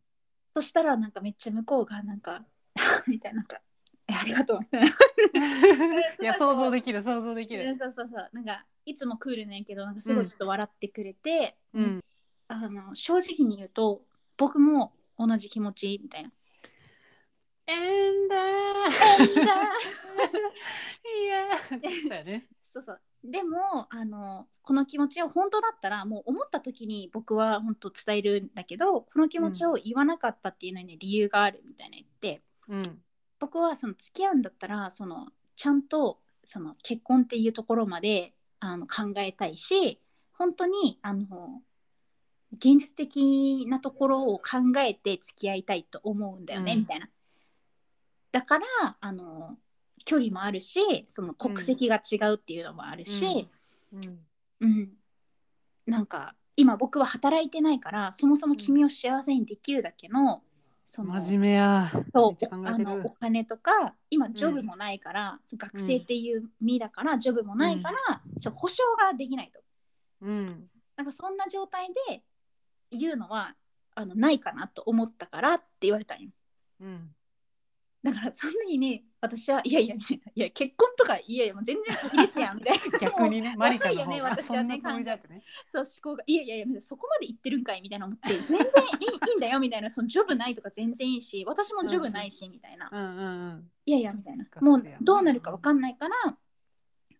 [0.55, 2.45] そしたらなんかめっちゃ向こうがなんか
[3.07, 3.59] みたいななんか
[4.07, 4.59] ええありがとう
[6.21, 7.65] いや想像できる想像できる。
[7.77, 12.03] そうそうそうなんかいつもクールねんけどなんかすごいちょっと笑ってくれて、うん。
[12.49, 14.05] あの正直に言うと
[14.37, 16.31] 僕も同じ気持ちみたいな。
[17.65, 17.75] エ
[18.11, 18.39] ンダー。
[19.19, 19.35] えいい
[22.07, 22.41] ないや。
[22.73, 33.01] そうそうでもあのこの気持ちを本当だったらもう思った時に僕は本当伝えるんだけどこの気持ちを言わなかったっていうのに理由があるみたいな言ってうん。
[33.39, 39.99] 僕はその付き合うんだったらそのちゃんとその結婚っていうところまであの考えたいし
[40.37, 41.61] 本当にあの
[42.53, 47.09] 現実的なところを考えて付き合いたいと思うんだよね、うんみたいな。
[48.31, 48.65] だから
[48.99, 49.57] あの
[50.05, 53.49] 距離もあるしその国籍が違うっていうのもあるし、
[53.93, 54.19] うん。
[54.61, 54.89] うん
[55.85, 60.43] なんか今僕は働いてないからそもそも君を幸せにできるだけの、
[60.87, 61.91] その真面目や。
[62.13, 63.09] そうあのおる。
[63.19, 69.59] 金とか今ジョブもないから、学生っていう身だから、ジョブもないから、ちょ保証ができないと
[70.21, 70.69] うん。
[70.95, 72.23] なんかそんな状態で
[72.91, 73.55] 言うのは
[73.95, 76.29] あのないかなと思ったからって言われたんよ
[76.81, 77.09] うん。
[78.03, 80.31] だからその時に私はいやいやみたいな。
[80.35, 82.99] いや結婚とかいやいやもう全然先ですやんみたいな。
[82.99, 85.43] 逆にね、マリカの方若いよねが私はねそんなね。
[85.71, 89.89] そう思考がいやいやいやそこまで言ってるんかいみたいな思って全然いいいいんだよみたいな。
[89.89, 93.71] そのジョブないとか全然いいし私もジョブないしみたいな、うんうんうん。
[93.85, 94.45] いやいやみたいな。
[94.59, 96.15] もうやどうなるかわかんないから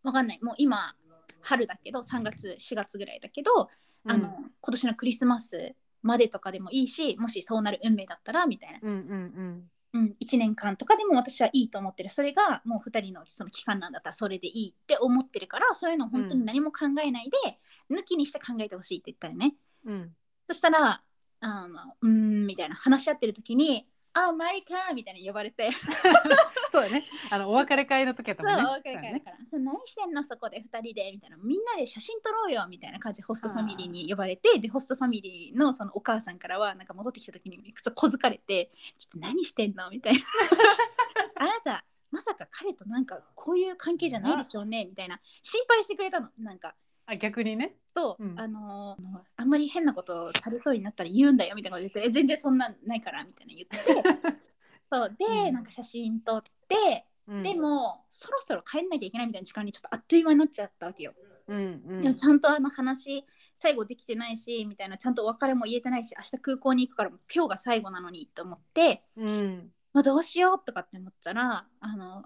[0.03, 0.39] わかんない。
[0.41, 0.93] もう今
[1.39, 3.69] 春だけど3月4月ぐらいだけど、
[4.05, 4.27] あの
[4.59, 9.71] 今年のクリスマスまでとかでもいいしもしそうなる運命だったらみたいな、うんうんうん、
[10.19, 17.60] 1年間とかでも私はいいと思ってるそれがもう2人のその期間なんだったらそれでいいって思ってるからそういうのを本当に何も考えないで、
[17.91, 19.93] 抜きにして考えてほしいって言ったよねうん。
[19.93, 20.15] うん。
[20.47, 21.03] そしたら
[21.41, 25.69] あのうーんみたいな話し合ってる時に「あマリカ」みたいに呼ばれて
[26.71, 27.06] そうやね。
[27.30, 28.69] あのお別れ会の時やったそう、もんね。
[28.69, 39.89] お別れ会だから、そう何してんのそこで2人でみたいな、みんなで写真撮ろうよみたいな感じでホストファミリーに呼ばれて、で、ホストファミリーのそのお母さんからは、なんか戻ってきた時に普通小づかれて、ちょっと何してんの？
[39.91, 40.19] みたいな。
[41.38, 46.76] あなた、まさか彼となんかこういう関係じゃないでしょうねみたいな、心配してくれたの、なんか。
[47.05, 47.75] あ逆にね。
[47.95, 54.39] そう、うんあのーあんまり変なことをされそうになったら言うんだよみたいなこと言って、え全然そんなんないからみたいな言って、
[54.91, 61.13] そうで、うんなんか写真撮って、うんで、もそろそろ帰んなきゃいけないみたいな時間にちょっとあっという間になっちゃったわけよ。
[61.47, 62.03] うんうん。
[62.03, 63.25] いやちゃんとあの話
[63.59, 69.71] 最後できてないしみたいなちゃんとお別れも言えてないし明日空港に行くから今日が最後なのにと思って、うん。
[69.93, 72.23] まあ、どうしようとかって思ったらあの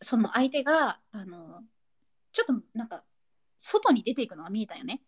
[0.00, 1.62] その相手があの
[2.32, 3.02] ちょっとなんか
[3.62, 5.00] 外に出ていくのが見えたよね。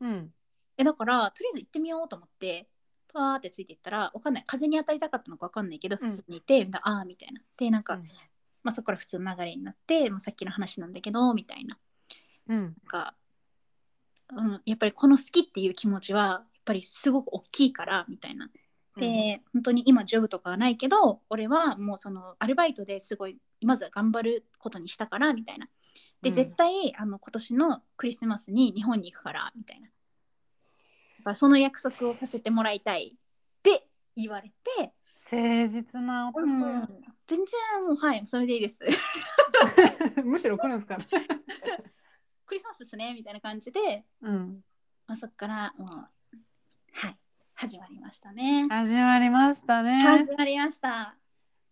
[0.00, 0.32] うん。
[0.76, 2.68] えだからとりあえず行ってみようと思って
[3.12, 8.02] パーってついていったらわかんない風に当たりたかったのかわかんないけど普通にいて、ああみたいなでなんか、うん
[8.62, 11.78] まあ、そこから普通の流れになって、まあ、さっきの話なんだけどみたいな
[12.48, 12.62] うん。
[12.62, 13.14] なんか、
[14.30, 18.50] うん、やっぱりこの好きっていう気持ちはやっぱりすごく大きいからみたいな。
[18.96, 25.68] で、本当に今ジョブとかはないけど俺はもうそのアルバイトですごいまずは頑張ることにしたからみたいな。
[26.22, 29.86] で、うん絶対あの今年のクリスマスに日本に行くからみたいな。
[29.86, 29.92] だ
[31.24, 34.92] からその約束をさせてもらいたいって言われて、
[35.30, 36.88] 誠実な男うんや。
[37.26, 37.46] 全然
[37.86, 38.78] もうはいそれでいいです。
[40.24, 40.98] むしろ来るんですか。
[42.46, 44.64] クリスマスですねみたいな感じで、うん。
[45.06, 45.88] まあ、そこからもう
[46.92, 47.18] はい
[47.54, 48.66] 始まりましたね。
[48.68, 50.02] 始まりましたね。
[50.02, 51.17] 始まりました。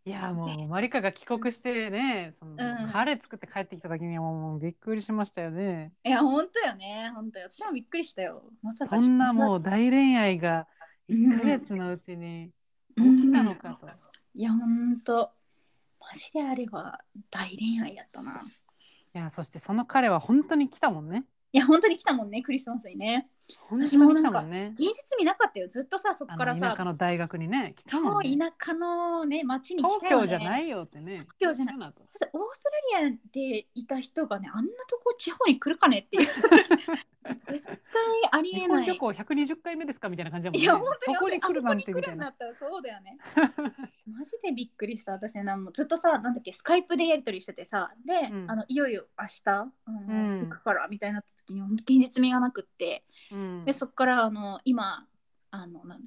[0.06, 5.92] いやもうマリカが帰国してね、その、うんカレー作って帰ってきた時にはもうびっくりしましたよね。
[6.04, 8.44] いや本当よね本当よ私もびっくりしたよ。
[8.62, 10.68] まさかそんなもう大恋愛が
[11.10, 12.52] 1ヶ月のうちに
[12.96, 13.88] 起きたのかと。
[14.34, 15.32] いや本当
[16.00, 18.44] マジであれば大恋愛やったな。
[19.12, 21.24] いやそしてその彼は本当に来たもんね。
[21.50, 23.28] いや本当に来たもんねクリスマスにね。
[23.68, 24.70] 本当に来たもんね。
[24.72, 28.36] 現実味なかったよずっとさそっあからさの田舎の大学にね来たもんね。
[28.36, 30.26] 超田舎のね町に来東たよね。
[30.26, 31.12] 京じゃないよってね。
[31.12, 36.28] 東京じゃないだってオーストラリアでいた人がねあんなとこ地方に来るかねっていう
[37.40, 37.74] 絶対
[38.30, 40.62] あり日えない本旅行120回目ですかみたいな感じだもんね。
[40.62, 42.08] いや本当にそこに来るなんてみたいな。
[42.10, 43.18] るんだったらそうだよね
[44.06, 53.64] マジでびっくりした私なんもずっとさなんだっけスカイプでやり取りしててさで、うんあのいよいよ明日、うん行くからみたいにな時に現実味がなくってうん。
[53.64, 55.06] でそっからあの今
[55.50, 56.00] あのなん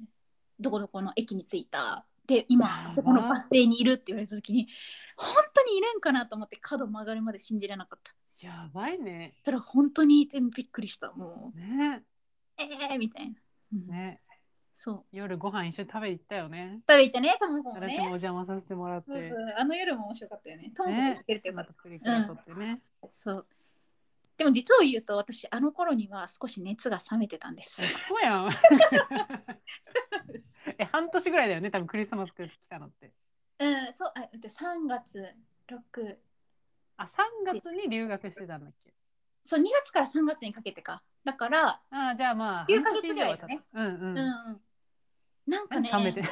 [0.58, 2.04] どこどこの駅に着いた。
[2.26, 4.68] で今そこのバス停にいるって言われた時に
[5.16, 8.14] 本当にいるんかなと思って角曲がるまで信じれなかった。
[8.46, 9.32] やばいね。
[9.34, 11.58] そしたら本当にいてびっくりしたもう。
[11.58, 12.02] ね。
[12.56, 13.36] えーみたいな、
[13.72, 13.86] うん。
[13.86, 14.20] ね。
[14.76, 15.04] そう。
[15.12, 16.80] 夜ご飯一緒に食べ行ったよね。
[16.88, 17.62] 食べ行ったねともね。
[17.66, 19.32] 私もお邪魔させてもらって。
[19.58, 20.72] あの夜も面白かったよね。
[20.74, 21.16] ともこもね。
[21.16, 22.80] 来てるってよかった、プリクラ撮ってね。
[23.12, 23.46] そう
[24.40, 28.48] でも実を言うと私あの頃には少し熱が冷めてたんですそうやん。
[30.78, 33.12] え、半年ぐらいだよね、多分クリスマス来たのって。
[33.58, 35.22] うんそうあだって3月
[35.68, 36.18] 6
[36.96, 37.08] あ、3
[37.44, 38.94] 月に留学してたんだっけ？
[39.44, 42.66] そう2月から3月にかけてかだからあじゃあまあ。
[42.66, 43.62] 9ヶ月ぐらいだね。
[43.74, 44.16] うんう、うんん。
[45.46, 46.22] なんかね冷めて。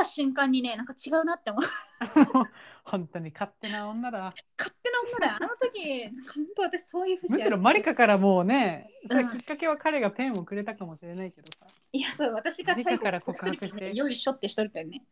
[0.00, 1.64] 会った瞬間にねなんか違うなって思う。
[2.84, 4.34] 本当に勝手な女だ。
[4.58, 5.38] 勝手な女だよ。
[5.40, 11.66] あの時本当私そういう節むしろマリカからもうね、それうんきっかけは彼がペンをくれたかもしれないけどさ。
[11.92, 13.80] いやそう私が最後から告白して。
[13.80, 15.04] ねよいしょってしとるからね。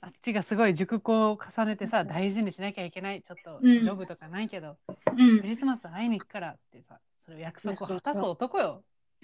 [0.00, 3.22] あっちがすごい熟考を重ねてさ、大事にしなきゃいけない。
[3.22, 3.80] ちょっとうん。
[3.80, 5.40] ジョブとかないけど、うん。
[5.40, 8.36] クリスマス会いに行くからってさ、それを約束を果たすそう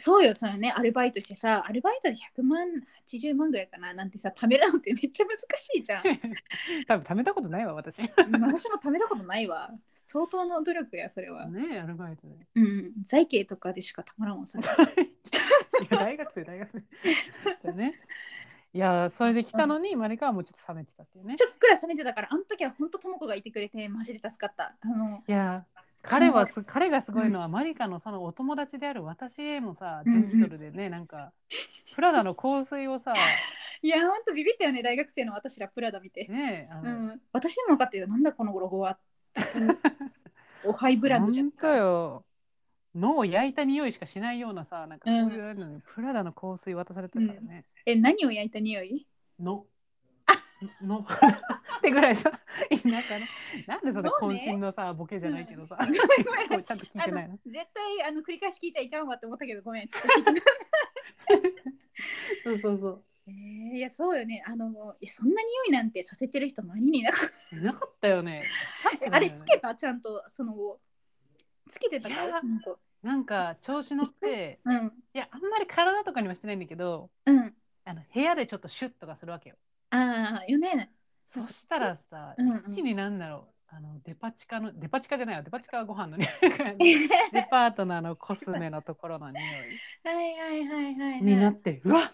[0.02, 0.34] そう男よ。
[0.34, 2.66] そうよ、ね、アルバイトしてさ、アルバイトで100万、
[3.06, 6.02] 80万ぐらいかな、なんてさ、貯めるのってめっちゃ難しいじゃん。
[6.86, 8.00] 多分貯めたことないわ、私。
[8.00, 9.70] 私も貯めたことないわ。
[9.94, 11.48] 相当の努力や、それは。
[11.70, 12.34] え、アルバイトで。
[12.56, 14.64] うん、財形とかでしかたまらんもん、それ。
[15.82, 16.84] いや大学生大学
[17.62, 17.94] 生ね
[18.74, 24.74] いやそれで来たのに、マリカはもうちょっと冷めてたっていうねちょっくら冷めてたから、あの時は本当とも子がいてくれて、マジで助かった。
[24.80, 25.66] あの、いや
[26.02, 31.32] 彼はす彼がすごいのは、マリカのそのお友達である私へもさジェントルでね、なんか
[31.94, 33.12] プラダの香水をさ
[33.82, 36.26] いや、本当ビビったよね、大学生の私らプラダ見て。
[36.28, 38.98] ねあうの、ん、私でも分かったよ、なんだこのロゴは。
[40.64, 42.24] おハイブランドじゃん本当よ。
[42.94, 49.06] 脳を焼いた匂いしかしないようなさなんかそういうのに、プラダの香水渡されてたからね、え、何を焼いた匂い？
[49.40, 49.66] の。
[50.80, 51.06] の
[51.78, 52.30] ってぐらいさ、
[52.84, 53.28] なんかね、
[53.66, 54.42] なんでそれのね。
[54.44, 55.94] 渾身のさ、ボケじゃないけどさ、ごめん
[56.48, 56.62] ごめん。
[56.64, 57.32] ちゃんと聞いあてないの。
[57.32, 57.38] の。
[57.46, 60.42] 絶対あの繰り返し聞いちゃいかんわって思ったけど、ごめん、ちょっと聞いてない。
[62.44, 63.04] そうそうそう。
[63.26, 64.42] えー、いやそうよね。
[64.46, 68.44] あのいやそんな匂いなんてさせてる人周りにいなかっいなかったよね。
[69.00, 69.74] たあれつけた？
[69.74, 70.80] ちゃんとその後
[71.68, 72.14] つけてたか？
[72.14, 72.76] なんか。
[73.02, 74.92] なんか調子乗って、うん。
[75.12, 77.56] いや、あんまり体とかにはしてないんだけど、うん。
[77.84, 79.56] あの部屋でちょっとシュッとかするわけよ。
[79.92, 80.90] ああよね。
[81.28, 82.72] そしたらさ、うんうん。
[82.72, 83.52] 一気になんだろう。
[83.74, 85.42] あのデパ地下のデパ地下じゃないわ。
[85.42, 86.30] デパ地下はご飯の匂い。
[87.32, 89.44] デパートのあのコスメのところの匂い。
[90.04, 91.22] はいはいはいはいはい。
[91.22, 92.12] になって、うわ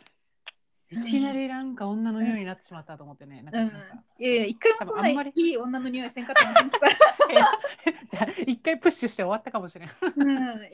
[0.90, 3.42] いうんきなりなんか女の匂いになってしまったと思ってね。
[3.42, 6.44] なんかうんなんかいやいや一回もそんな多分あんまりいい女の匂いせんかった
[8.10, 9.88] じゃあ一回プッシュして終わったかもしれん。
[9.88, 9.90] い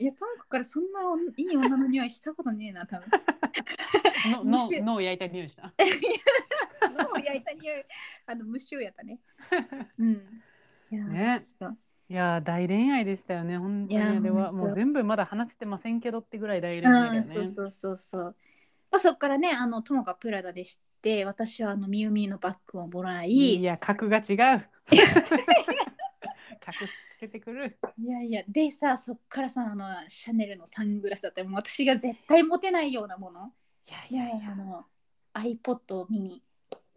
[0.05, 0.99] やともこからそんな
[1.35, 3.09] いい女の匂いしたことねえな多分
[4.45, 5.73] のの脳を焼いた匂いした。
[6.97, 7.83] 脳を焼いた匂い
[8.25, 9.19] あの無臭やったね
[9.97, 10.41] うん
[10.91, 11.45] いやね
[12.07, 13.57] いやー大恋愛でしたよね。
[13.57, 17.17] 本当にいやあれはもう全部まだ話せてませんけどってぐらい大恋愛だよね。
[17.17, 18.35] うん、そうそうそうそう。
[18.95, 24.25] まあ、そこからね、あの、友がプラダでして、私はあの、ミユミユのバッグをもらい、いいや格が違う。
[26.63, 27.77] 格つけてくる。
[28.01, 33.51] やいや、でさ、そっからさ、あの、シャネルのサングラスだって、もう私が絶対持てないようなもの。
[33.85, 34.85] いやいやいやあの、
[35.33, 36.41] iPod ミニ、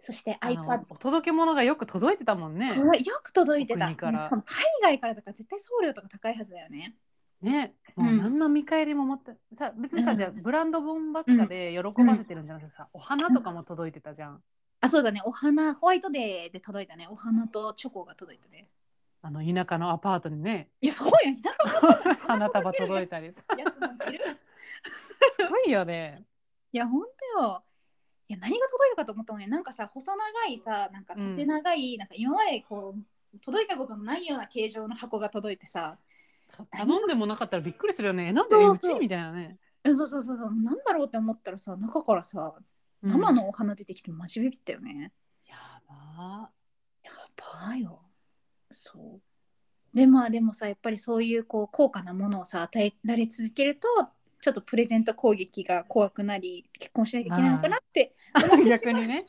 [0.00, 0.84] そして iPad。
[0.90, 2.76] お届け物がよく届いてたもんね。
[2.76, 2.92] よ
[3.24, 3.90] く届いてた。
[3.90, 6.94] しかも海外からだから絶対送料とか高いはずだよね。
[7.42, 14.42] ね、うんもう何の見返りも持って、さ別にさ、うんじゃあブランド本ばっかで喜ばせてるんじゃなくてさ、お花とかも届いてたじゃん。
[14.80, 15.20] あ、そうだね。
[15.24, 17.08] お花、ホワイトデーで届いたね。
[17.10, 18.68] お花とチョコが届いたね。
[19.20, 21.40] あの田舎のアパートにね、いや、そうやん。
[21.42, 23.42] なんか花束届いたりさ。
[23.56, 24.38] やつなんかいる
[25.36, 26.24] すごいよね。
[26.72, 27.64] いや、ほんとよ。
[28.28, 29.48] いや、何が届いたかと思ったもんね。
[29.48, 35.98] なんかさ、細長いさ、なんか縦長い、なんか今までこう、届いたことのないような形状の箱が届いてさ、
[36.66, 38.26] 頼んでもなかったらびっくりするよね。
[38.28, 39.58] えなんでそうそううちみたいなね。
[39.84, 42.64] えそうそうそうそう、なんだろうって思ったらさ、中からさ、うん
[43.00, 45.12] 生のお花出てきてマジビビったよね。
[45.46, 45.54] や
[45.86, 46.50] ば
[47.04, 47.12] や
[47.68, 48.02] ばいよ。
[48.72, 49.96] そう。
[49.96, 53.88] で、まあでもさ、やっぱりそういうこう高価なものをさ、与えられ続けると、
[54.40, 58.14] ちょっとプレゼント攻撃が怖くなり、結婚しなきゃいけないのかなって
[58.68, 59.26] 逆にね。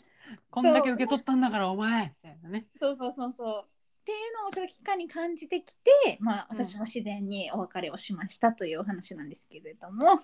[0.52, 2.68] こんだけ受け取ったんだからお前みたいなね。
[2.76, 3.66] そうそうそうそう。
[4.10, 10.24] っていうのを長期間に感じてきて、まあ、うん私も自然にお別れをしましたというお話なんですけれども、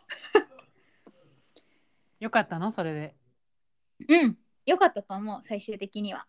[2.19, 2.71] よかったの？
[2.71, 3.15] それで。
[4.09, 6.25] うん、よかったと思う、最終的には。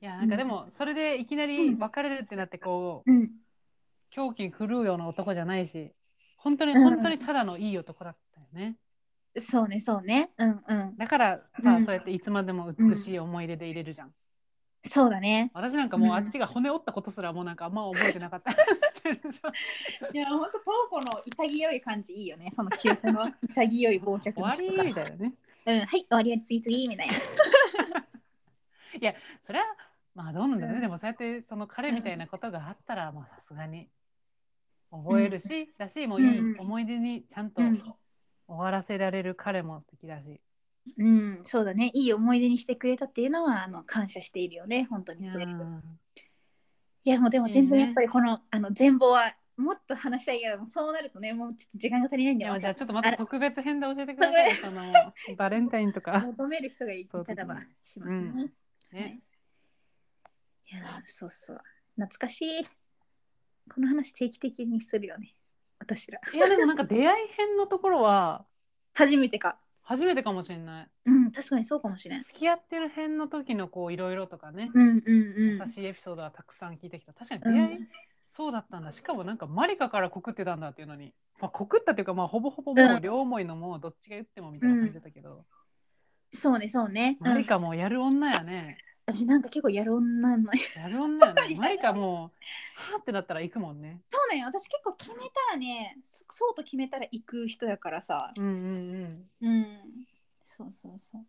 [0.00, 3.30] いやなんかでもそれでいきなり別れるってなってこううん、
[4.08, 5.94] 狂気に狂うような男じゃないし
[6.36, 8.78] 本当にうん本当にただのいい男だったよね。
[9.38, 10.30] そうね、そうね。
[10.38, 10.96] うんうん。
[10.96, 14.14] だからさ、うんそうやっていつまでも美しい思い出で入れるじゃん。
[14.86, 15.50] そうだね。
[15.54, 18.52] 私なんかもううんあっちが骨折ったことすらもうなんかあんま覚えてなかった。
[20.12, 22.52] いや、ほんと、トモコの潔い感じいいよね。
[22.54, 25.32] その記憶の潔い忘却終わの仕方りだよね。
[25.66, 27.14] うん、はい、終わりより次次みたいな。
[29.46, 29.66] それは
[30.14, 33.88] まあどうなんだね、うんでもそうやってその彼みたいなことがあったらまあさすがに
[34.90, 37.94] 覚えるし、だしもういいうん思い出にちゃんとうん終
[38.46, 40.40] わらせられる彼も素敵だし、
[40.98, 41.90] うん、そうだね。
[41.94, 44.86] いい思い出にしてくれたっていうのは、あの感謝しているよね。
[44.90, 45.44] 本当にそれ。
[45.44, 45.82] うん
[47.06, 52.58] いや、もうでもいいね全然やっぱりこの、あの全貌はもっと話したいけど、そうなるとね、もうちょっと時間が足りないんだよ。
[52.58, 54.92] じゃあちょっとまた特別編で教えてくださいその
[55.36, 56.18] バレンタインとか。
[56.20, 58.16] 求める人がいたらばしますね。
[58.16, 58.50] うんはい
[58.92, 59.20] ね
[60.72, 61.60] いやー、そうそう。
[61.96, 62.64] 懐かしい。
[63.72, 65.34] この話定期的にするよね。
[65.78, 66.20] 私ら。
[66.32, 68.46] いやでもなんか出会い編のところは
[68.94, 69.58] 初めてか。
[69.84, 70.88] 初めてかもしれない。
[71.06, 72.22] うん、確かにそうかもしれん。
[72.24, 75.62] 付き合ってる編の時のこういろいろとかね、うんうんうん。
[75.62, 77.12] 優しいエピソードはたくさん聞いてきた。
[77.12, 77.88] 確かにう出会い、ん
[78.32, 78.92] そうだったんだ。
[78.92, 85.44] しかもなんかマリカから告ってたんだっていうのに、まあ、告ったっていうかまあほぼほぼもううん両思いのもうどっちが言ってもみたいな感じだったけど、
[86.32, 87.18] そうね、そうね。
[87.20, 88.78] うんマリカもやる女やね。
[89.06, 90.50] 私なんか結構やる女の。
[90.76, 91.56] やる女やね。
[91.56, 92.32] マリカも
[92.88, 94.00] うはーってなったら行くもんね。
[94.10, 98.32] そうね、私結構決めたらね、そそうと決めたら行く人やからさ。
[98.36, 99.48] うんうんうん。
[99.48, 99.78] うん。
[100.42, 101.24] そうそうそう。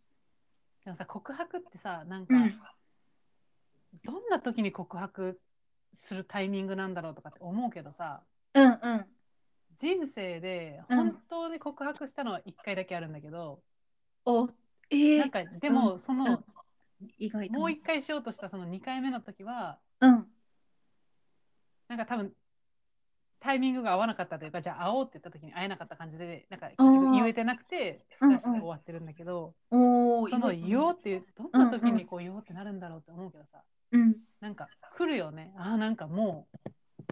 [0.86, 2.60] でもさ告白ってさなんか、うん
[4.04, 5.40] どんな時に告白
[5.94, 8.22] するタイミングなんだろうとかって思うけどさ
[8.54, 9.06] うんうん。
[9.80, 13.62] 人生でうん本当に告白したのは1回だけあるんだけど、
[14.26, 14.50] お、
[14.90, 16.44] えー、なんかでもうんその、
[17.18, 17.60] 意外と。
[17.60, 20.26] もう1回しようとしたその2回目の時はうん。
[21.88, 22.32] なんか多分
[23.40, 30.30] タイミングが合わなかったというかじゃあ会おうって言った時に会えなかった感じでなんか言えてなくてうんうんふかして終わってるんだけど、おお。
[30.30, 34.16] その言おうっていうどんな時にこう言おうってなるんだろうって思うけどさうん。
[34.42, 34.68] なんか
[34.98, 36.48] 来るよねあーなんかも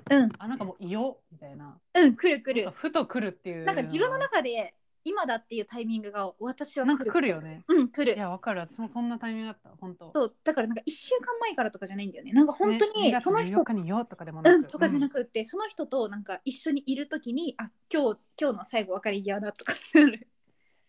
[0.10, 0.26] うん。
[0.26, 2.72] うあなんかもう言おうみたいなうん、来る来る。
[2.72, 4.74] ふと来るっていうなんか自分の中で
[5.06, 7.64] 今だっていうタイミングが私はなんか来るよね。
[7.68, 8.16] うん、来る。
[8.16, 8.62] いやわかる。
[8.62, 10.12] 私もそんなタイミングだった本当。
[10.14, 12.32] そう、だからなんか1週間前からとかじゃないんだよね。
[12.32, 19.74] なんか本当ね、2月にその人、14日に言おうとかでもなく、うん、とかじゃなく、くって、その人となんか一緒にいるときに、あ、今日、今日の最後別れ際だとか。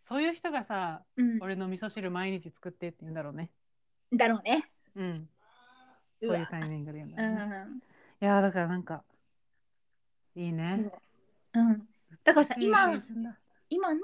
[0.07, 3.51] そういう人がさうん、俺の味噌汁毎日作ってって言うんだろうね。
[4.13, 4.71] だろうね。
[4.95, 5.29] うん。
[6.23, 7.79] そういうタイミングで言うんだうろうね、ん。
[7.79, 7.81] い
[8.21, 9.03] やーだからなんか
[10.37, 10.91] いいね。
[11.55, 11.63] う。
[11.63, 11.89] ん。
[12.23, 13.03] だからさ今
[13.75, 14.01] 今の、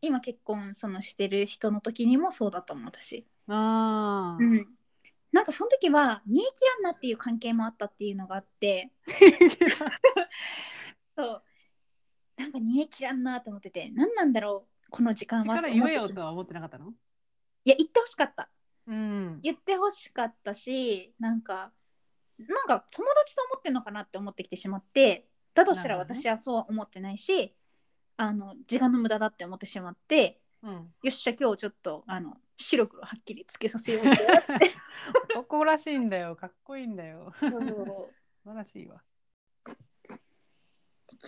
[0.00, 3.26] 今結婚そのしてる人の時にもそうだったもん、私。
[3.48, 4.68] あーうん。
[5.32, 8.92] なんかその時は、煮え切らんなっていう関係もあったっていうのがあって、
[11.16, 11.42] そう。
[12.36, 15.56] なんか煮え切らんなと思ってて、何なんだろう、この時間は。
[15.56, 16.94] 力言えよとは思ってなかったの？
[17.64, 18.48] いや、言ってほしかった。
[18.86, 21.72] うん言ってほしかったし、なんか、
[22.38, 27.54] なんか友達と思ってんのかなって思ってきてしまって、だとしたらなるほどね私はそうは思ってないし、
[28.20, 30.72] あの時間の無駄だって思ってしまって、うん。
[30.72, 34.18] よっしゃ、今日ちょっとあの白黒はっきりつけさせようって。
[35.38, 36.36] 男らしいんだよ。
[36.36, 37.32] かっこいいんだよ。
[37.40, 39.02] 素晴らしいわ。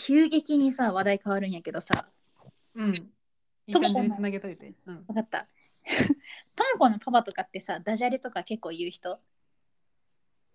[0.07, 2.11] 急激にさ、話題変わるんやけどさ、
[2.74, 2.95] うん。
[2.95, 3.11] い
[3.68, 5.49] い感じにつなげといて、うん、分かった。
[6.55, 9.18] パンコのパパとかってさ、ダジャレとか結構言う人？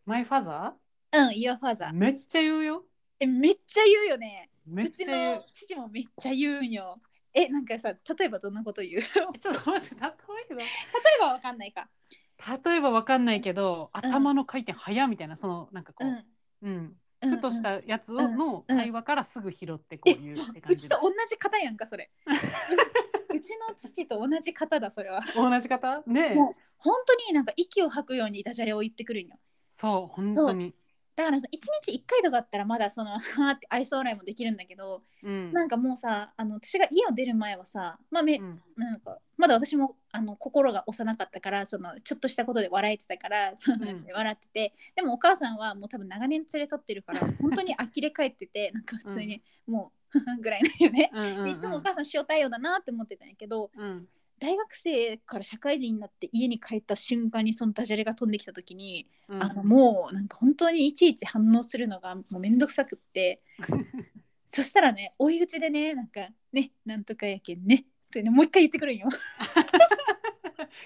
[0.05, 0.77] マイファザ
[1.13, 1.91] うん、Your ー father。
[1.93, 2.85] めっちゃ言うよ。
[3.19, 4.51] え、めっちゃ言うよね。
[4.68, 5.36] めっうちちゃ言う。
[5.36, 7.01] の父もめっちゃ言うんよ。
[7.34, 9.01] え、なんかさ、例えばどんなこと言う？
[9.01, 9.01] 例
[9.36, 10.11] えちょっと待って例え
[10.51, 11.89] えばわかんないか。
[12.38, 16.15] ば例えばわかんないけど頭の回転早みたいなそのなんかこうん。
[16.61, 16.95] う、うん。
[17.22, 17.38] うん。
[17.38, 18.38] ふとしたやつをうん。
[18.38, 18.78] のうん。
[18.78, 22.09] 会話からすぐ拾ってこう言うって感うちと同じ方やんか、それ。
[23.34, 25.22] うちの父と同じ方だ、それは。
[25.36, 26.36] 同じ方ねえ。
[26.36, 29.38] もう本当になんか息を吐くようにダジャレを言ってくるんよ。
[29.74, 30.74] そう本当に
[31.18, 35.51] だからさ、1日1回とかあったらまだその、 はーって愛想笑いもできるんだけど、うん。
[35.51, 38.61] なんかもうさ、あの私が家を出る前はさ、まあめうん。
[38.76, 43.57] なんかまだ私もあの心が幼かったからそのちょっとしたことで笑えてたから、ん。
[44.13, 51.09] 笑っててでもお母さんはもう多分長年連れ添ってるから 本当に呆れ返っててなんか普通にもうぐらいなんよね。
[51.13, 51.45] うんうんうん。
[51.45, 54.07] でいつもお母さん塩対応だなって思ってたんやけどうん
[54.39, 59.43] 大学生から社会人になって家に帰った瞬間にそのダジャレが飛んできた時に、うん。
[59.43, 63.41] あのもうなんか本当にいちいち反応するのがもうめんどくさくって。
[64.49, 69.07] そしたらね追い打ちでねなんかねなんとかやけんねってねもう一回言ってくるんよ。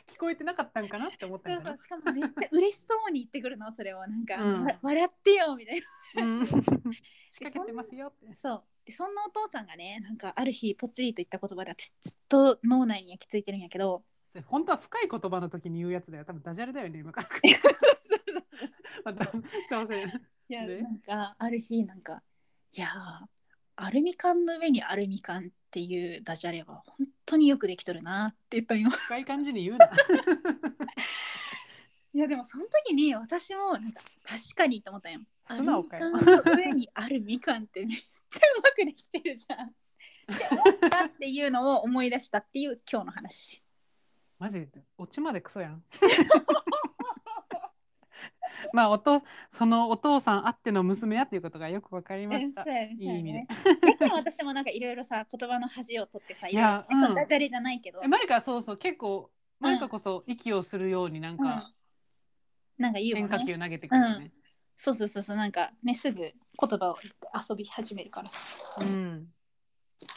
[0.07, 3.99] 聞こえてなかったんかなって思ったんそうだそうしかもめっちゃ嬉しそうに言ってくるのそれを。
[3.99, 4.65] なんか、うん。
[4.65, 5.81] わ笑ってよみたい
[6.15, 6.23] な。
[6.23, 6.45] うん。
[7.29, 8.35] 仕掛けてますよって。
[8.35, 14.03] そうでそんなお父さんがねなんかある日ぽつりと言った言葉で私ずっと脳内に焼き付いてるんやけど。
[14.27, 16.23] それ本当は深い言葉の時に言うやつだよ。
[16.23, 17.29] 多分ダジャレだよね今から。
[19.03, 20.07] またすいません。
[20.07, 22.23] いや、でなんかある日なんか
[22.73, 23.25] いやー
[23.75, 29.89] アルミ缶の上にアルミ缶っていうダジャレは本当によくできとるなって言ったんよ深い感じに言うな。
[32.13, 35.21] いやでもその時に私もなんか確かにと思ったんよ
[35.51, 39.67] アルミ缶の上にあるみかんってめっちゃうまくできてるじゃん。
[39.67, 39.71] っ
[40.37, 43.63] て思ったっていうのを思い出したっていう今日の話。
[44.39, 45.83] マジでオチまでクソやん。
[48.73, 49.21] まあおと
[49.51, 52.63] そのお父さんあっての娘やっていうことがよくわかりました。
[52.63, 53.45] いい意味で。
[53.81, 59.29] だから私もなんかいろいろさ言葉の恥を取ってさいいやうんダジャレじゃないけど、えマリカそうそう結構
[59.59, 61.37] マリカこそ息をするようになんうん。
[61.39, 61.69] か
[62.77, 63.37] なんか言うも変んね。
[63.39, 64.31] 化球投げてくるよね。
[64.83, 66.97] そうそうそうそうなんかねすぐ言葉を
[67.47, 68.31] 遊び始めるから
[68.83, 69.27] うん。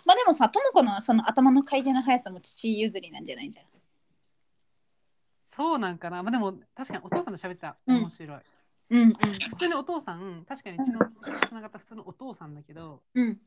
[0.07, 3.67] まあでもさとも子のその頭の回転の速さも父譲りなんじゃないじゃん。
[5.45, 6.23] そうなんかな。
[6.23, 7.77] まあでも確かにお父さんと喋ってた。
[7.87, 7.97] うん。
[7.99, 8.39] 面白い。
[8.89, 9.13] うんうん。
[9.13, 11.01] 普通にお父さん確かに血の
[11.47, 13.39] つながった普通のお父さんだけどうん。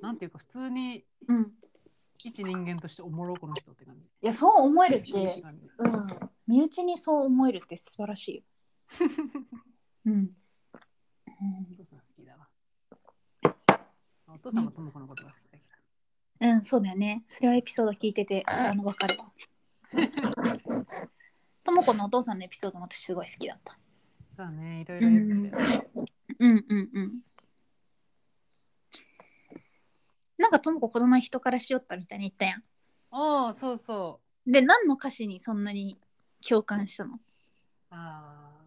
[0.00, 1.52] なんていうか普通にうん。
[2.16, 4.06] 一人間としておもろこの人って感じ。
[4.06, 5.42] いやそう思えるって。
[5.76, 6.06] うん。
[6.46, 8.42] 身内にそう思えるって素晴らしいよ
[10.06, 10.30] うん
[11.70, 12.48] お父さん好きだわ。
[14.28, 15.62] お父さんもともこのことが好きだけ
[16.42, 17.22] うん、そうだよね。
[17.28, 19.30] それはエピソード聞いてて、あの、わかるわ。
[21.62, 23.78] ともこのお父さんのエピソードも私すごい好きだった。
[24.36, 24.44] ど。
[24.44, 25.90] そうね、いろいろ言ってて。
[26.40, 27.20] うんうんうん。
[30.38, 32.64] なんかともここの前人からしよったみたいに言ったやん。
[33.12, 34.50] おお、そうそう。
[34.50, 35.96] で、何の歌詞にそんなに
[36.44, 37.20] 共感したの？
[37.90, 38.61] ああ、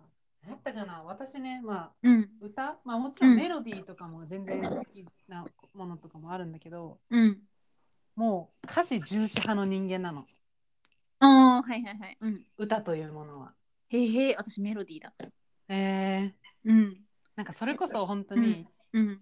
[0.46, 1.04] 何やったかな。
[1.04, 5.44] 私ね、まあ、うん歌、まあもちろうんんメロディーとかも全然好きな
[5.74, 7.40] ものとかもあるんだけど、うん。
[8.16, 10.26] もう歌詞重視派の人間なの。
[11.20, 12.18] ああ、はいはいはい。
[12.22, 12.46] うん。
[12.58, 13.54] 歌というものは。
[13.90, 15.14] へえへえ、私メロディーだ。
[15.68, 16.98] えー、うん。
[17.36, 19.22] なんかそれこそ本当にうん。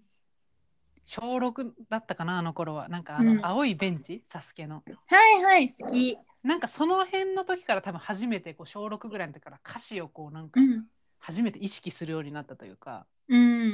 [1.04, 2.88] 小6だったかな、あの頃は。
[2.88, 4.82] なんかあの、うん青いベンチ、サスケの。
[5.06, 6.18] はいはい、好き。
[6.42, 10.84] なんかその辺の時から多分初めてこう小6ぐらいの時から歌詞をこうなんかうん。
[11.26, 13.70] 初めて意識するようになったというか、うん。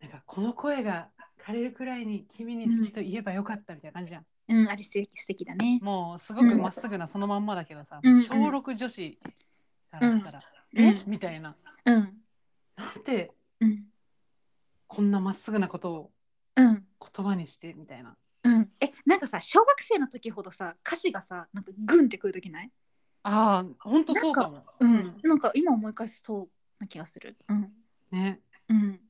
[0.00, 4.24] なんかこの声が枯れるくらいに君に好きと言えばよかったみたいな感じじゃん。
[4.48, 5.78] うん、あれ素敵素敵だね。
[5.82, 9.18] もうすごくまっすぐなそのまんまだけどさ、うん小6女子
[9.90, 10.44] からしたら、
[10.76, 11.02] うんえ？
[11.06, 11.54] みたいな。
[11.84, 11.94] うん。
[12.76, 13.84] なんてうん。
[14.86, 16.10] こんなまっすぐなことを
[16.56, 16.86] うん。
[17.14, 18.16] 言葉にしてみたいな。
[18.44, 22.70] うん、えなんかさ小学生の時ほどさ歌詞がさなんかグンってくる時ない？
[23.30, 24.64] ああ、ほんとそうかも。
[24.80, 26.48] うん、なんか今思い返すそう
[26.80, 27.36] な気がする。
[27.48, 27.70] うん。
[28.10, 28.40] ね。
[28.68, 29.00] うん。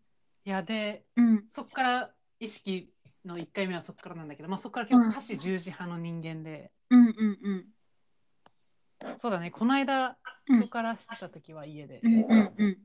[0.45, 1.45] いやで、うん。
[1.51, 2.11] そっから
[2.41, 2.91] 意識
[3.25, 7.39] の1回目はそっからなんだけど、まあ、そっから結構歌詞十字派の人間で、うんうん
[9.05, 9.19] うん。
[9.19, 10.63] そうだね、この間うん。
[10.63, 12.79] 人からしてた時は家で、うんうんうん。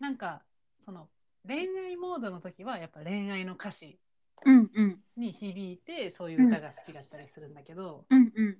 [0.00, 0.42] なんか
[0.84, 1.08] その
[1.46, 3.98] 恋愛モードの時はやっぱ恋愛の歌詞
[4.44, 5.00] うんうん。
[5.16, 8.58] に響いてそういう歌が好きだったりするんだけど、うんうん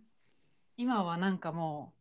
[0.81, 1.93] 今はなんかも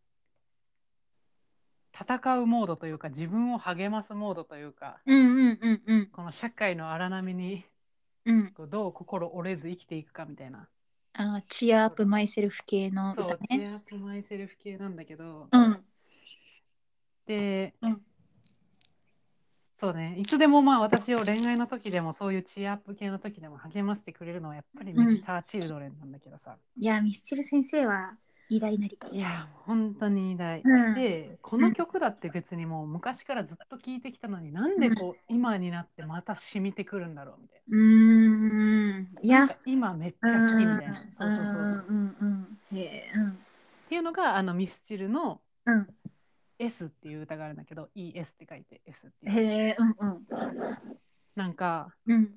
[1.93, 6.07] う戦うモードというか自分を励ますモードというかうんうんうんうん。
[6.07, 7.65] この社会の荒波に
[8.25, 8.51] うん。
[8.53, 10.69] こうどう心折れず生きていくかみたいな。
[11.11, 13.67] あーチアアップマイセルフ系の歌そうチね。
[13.67, 15.77] アアップマイセルフ系なんだけど、うん。
[17.27, 18.01] で、うん。
[19.75, 20.15] そうね。
[20.19, 28.17] いつでもまあ私を恋愛の時でもそういうチアアップ系の時でも励ましてくれるのはやっぱりミスター・チルドレンなんだけどさ、いやミスチル先生は
[28.49, 29.07] 偉大なりと。
[29.13, 30.95] いや本当に偉大、うん。
[30.95, 39.07] でこの曲だって別にもう昔からずっと聴いてきたのになんでこう今になってまた染みてくるんだろうみたいうーん。
[39.21, 39.47] いや。
[39.65, 40.95] 今めっちゃ好きみたいな。
[40.95, 41.85] そうそうそう。
[41.87, 43.11] うんうんうんへえ。
[43.15, 43.29] うん。
[43.29, 43.33] っ
[43.89, 45.87] ていうのがあのミスチルのうん。
[46.61, 49.31] S っていう歌があるんだけど ES って書いて S っていう。
[49.31, 49.75] へえ。
[49.77, 50.27] うんうん。
[51.35, 52.31] なんかうん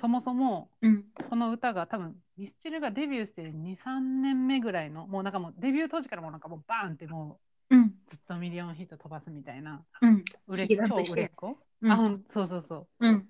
[0.00, 1.04] そもそもうん。
[1.28, 7.38] この歌が多分ミスチルがデビューして23年目ぐらいのもうなんかもうデビュー当時からもうなんかもうバーンっても
[7.70, 7.74] う
[8.08, 10.24] ずっとミリオンヒット飛ばすみたいなうん。
[10.48, 11.92] 売れ超売れっ子、うん。
[11.92, 13.06] あそうそうそう。
[13.06, 13.28] うん。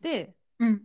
[0.00, 0.82] でうん。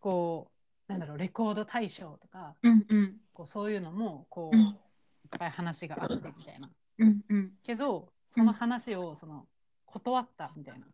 [0.00, 0.50] こ
[0.88, 3.16] うなんだろうレコード大賞とかうんうん。
[3.32, 4.62] こうそういうのもこう、うん。
[4.64, 6.68] いっぱい話があってみたいな。
[6.98, 7.52] うんうん。
[7.62, 9.46] けどその話をその
[9.86, 10.86] 断ったみたいな。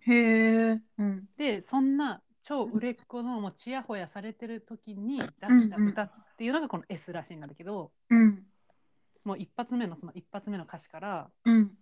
[0.00, 1.28] へえうん。
[1.38, 8.44] でそんな超売れっ子のもうちやほやされてる時に出した歌っていうのがこの S らしいんだけど、うん。
[9.24, 11.78] もう一発目のその一発目の歌詞からうん。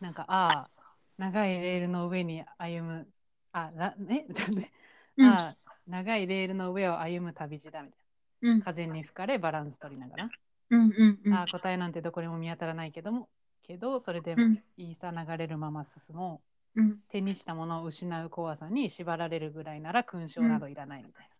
[0.00, 0.82] なんかああ
[1.18, 3.08] 長いレールの上に歩む
[3.52, 4.26] あらね、
[5.18, 5.26] うん。
[5.26, 8.04] ああ長いレールの上を歩む旅路だみたい
[8.42, 8.58] うん。
[8.58, 10.30] な風に吹かれバランス取りながら、
[10.70, 11.34] うんうんうん。
[11.34, 13.28] ああ答えなんてどこにも見当たらないけども
[13.62, 14.62] けどそれでうん。
[14.76, 16.46] いいさ流れるまま進もう。
[16.46, 16.51] うん
[17.10, 21.32] 手にしたものを失う怖さに縛られるぐらいなら勲章などいらないみたいな。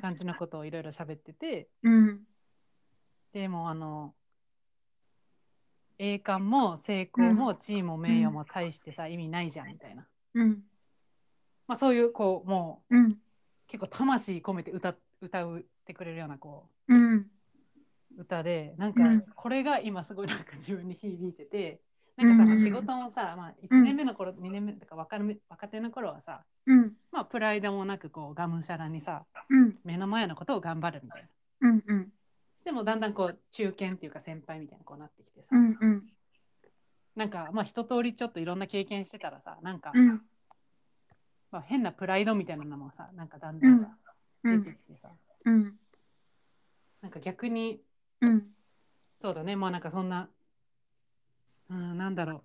[0.00, 1.68] 感じのことをいろいろ喋ってて。
[1.82, 2.20] うん。
[3.32, 4.14] でもあの
[5.98, 10.62] 栄冠も成功も地位も名誉も大してさ、意味ないじゃんみたいな、うん。
[11.66, 12.94] まあ、そういうこうもう
[13.66, 16.94] 結構魂込めて歌歌うってくれるようなこう
[18.16, 19.20] 歌でなんかうん。
[19.34, 21.80] これが今すごいなんか自分に響いてて。
[22.18, 22.50] なんかさ、うん。
[22.50, 26.92] うん仕事もさ、まあ、1年目の頃、2年目とか若め若手の頃はさ、うん。
[27.12, 29.78] まあ、プライドもなくこうがむしゃらにさうん。
[29.84, 31.22] 目の前のことを頑張るみたい
[31.60, 31.70] な。
[31.70, 32.12] うんうん。
[32.64, 36.06] でもだんだんこう中堅っていうか先輩みたいなこうなってきてさ、うんうん。
[37.14, 40.20] なんかまあ一通りちょっといろんな経験してたらさなんか、うん。
[41.50, 43.96] まあ、変なプライドみたいなのもさなんかだんだんさ、
[44.42, 44.62] うん。
[44.64, 45.08] 出てきてさ。
[45.44, 45.78] うん。
[47.00, 47.80] なんか逆に
[48.20, 48.42] うん。
[49.20, 49.56] そうだね。
[49.56, 50.28] まあなんかそんな
[51.70, 52.44] うんなんだろ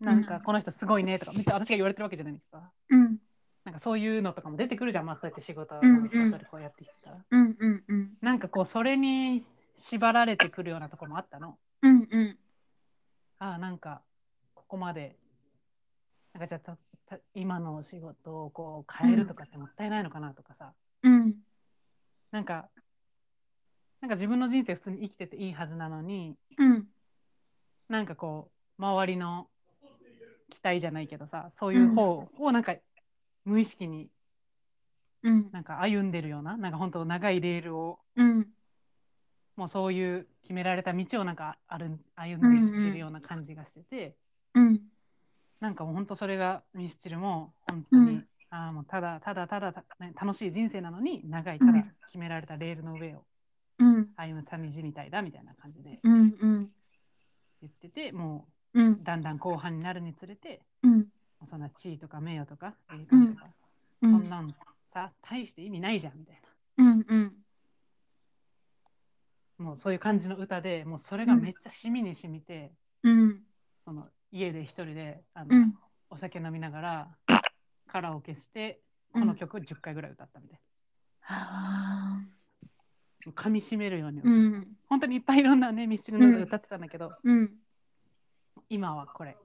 [0.00, 0.04] う。
[0.04, 2.70] なんかこの人すごいねとかめっちゃ私が言われてるわけじゃないんですか。
[2.90, 3.18] うん。
[3.64, 6.06] なんかそういうのとかも出てくるじゃんまあそうやって仕事をうんうん。
[6.06, 8.10] 一通りこうやってきたら、うんうんうん。
[8.20, 9.44] なんかこうそれに
[9.76, 11.58] 縛られてくるようなところもあったの。
[11.82, 12.38] うんうん。
[13.38, 14.02] ああなんか
[14.54, 15.16] ここまで。
[16.32, 16.76] なんかじゃあた
[17.08, 21.34] た今の仕事をこう変えるとかってもったいないのかなとかさ、うん。
[22.30, 22.68] なんか
[24.00, 26.86] なんか自分の人生普通に生きてていいはずなのにうん。
[27.88, 29.48] なんかこう周りの
[30.50, 32.74] 期待じゃないけどさそういう方をなんか
[33.44, 34.08] 無意識に
[35.22, 35.50] うん。
[35.52, 38.46] なんか歩んでるようななんか本当長いレールをうん。
[39.56, 44.16] もうそういう決められた道をなんか歩ん歩んでいってるような感じがしてて。
[44.54, 44.80] うん。
[45.60, 48.26] なんかもう本当それがミスチルも本当に、うん。
[48.50, 51.72] ああもうただただただた、ね、楽しい人生なのに長いただ
[52.06, 53.24] 決められたレールの上を
[53.78, 54.08] うん。
[54.16, 56.70] 歩む旅路みたいだみたいな感じでうんうん。
[57.60, 58.92] 言っててもうん。
[58.92, 61.06] うだんだん後半になるにつれてうん。
[61.50, 63.46] そんな地位とか名誉とか栄冠とか、
[64.02, 64.10] うん。
[64.12, 64.48] そんなん
[64.92, 66.40] さ大して意味ないじゃんみたい
[66.78, 67.44] うんうん。
[69.58, 72.72] なもうそういう感じの歌でもうそれがめっちゃしみにしみて、
[73.02, 73.42] うん。
[73.84, 75.74] その家で一人であの、うん。
[76.10, 77.08] お酒飲みながら
[77.88, 78.80] カラオケして
[79.12, 80.60] この曲を10回ぐらい歌ったみたい
[81.28, 82.35] あな。
[83.32, 84.76] 噛み締めるように、ーうん。
[84.88, 87.52] 本当にいっぱいいろんなねミスチルの歌歌ってたんだけど、うん。
[88.68, 89.36] 今はこれ。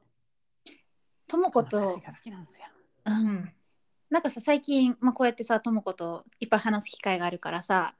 [1.27, 2.65] ともこと歌詞が好きなんですよ。
[3.05, 3.51] うん。
[4.09, 7.95] なんかさ最近、まあ、こうやってさともこといっぱい話す機会があるからさ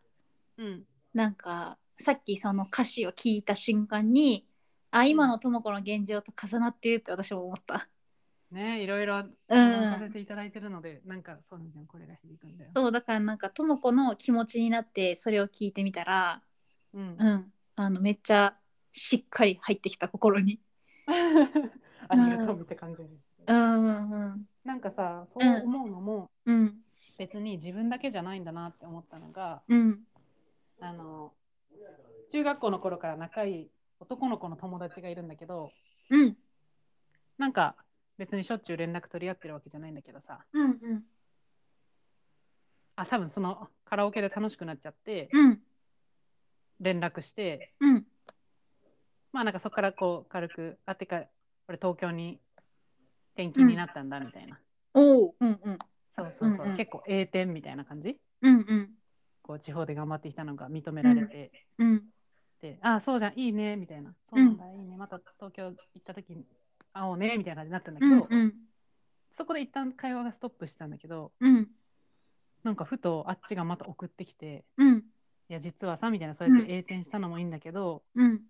[0.58, 4.46] うん、なんかさっきその歌詞を聞いた瞬間に
[4.92, 7.88] あ今のともこの現状と重なっているって私も思った
[8.52, 12.72] ねいろいろうんさせていただいてるので、なんかそうなんじゃんこれが響くんだよ。
[12.76, 16.42] そうだからなんかともこの気持ちになってそれを聞いてみたら
[16.94, 17.54] うん、うん。
[17.76, 18.56] あのめっちゃ
[18.92, 20.60] しっかり入ってきた心に。
[21.08, 23.10] ありがとうめっちゃ感じる。
[23.48, 23.86] うん。
[23.86, 26.82] うんなんかさそう思うのもうん。
[27.18, 30.04] 別に自分だけじゃないんだなって思ったのがうん。
[30.80, 31.34] あの
[32.32, 35.72] 中学校の頃から仲いい男の子の友達がいるんだけど
[36.10, 36.38] うん。
[37.38, 37.76] なんか
[38.22, 40.46] 別にしょっちゅう連絡取り合ってるわけじゃないんだけどさ。
[40.54, 41.04] うんうん。
[42.96, 45.60] あ多分そのカラオケで楽しくなっちゃってうん。
[46.82, 48.06] 連絡してうん。
[49.32, 51.24] まあなんかそこからこう軽くあてか
[51.68, 52.40] 俺東京に
[53.34, 54.60] 転勤になったんだみたいな、
[54.94, 55.80] おおうんうん。
[56.16, 58.90] そうそうそう、うんうん結構 A 点みたいな感じうんうん。
[59.42, 62.04] こう地方で頑張ってきたのが認められて、うん
[62.62, 64.14] であそうじゃんいいねみたいな。
[64.30, 64.96] そうなんだ、いいね。
[64.96, 66.46] また東京行った時に
[66.94, 68.54] 会おうねみたいな感じになったんだけうど、んうん。
[69.38, 71.68] そこで一旦会話がストップしたんだけどうん。
[72.64, 74.98] なんかふとあっちがまた送ってきてうん。
[75.50, 78.42] いや実はさみたいなそうやって A 点したのもいいんだけど、うん。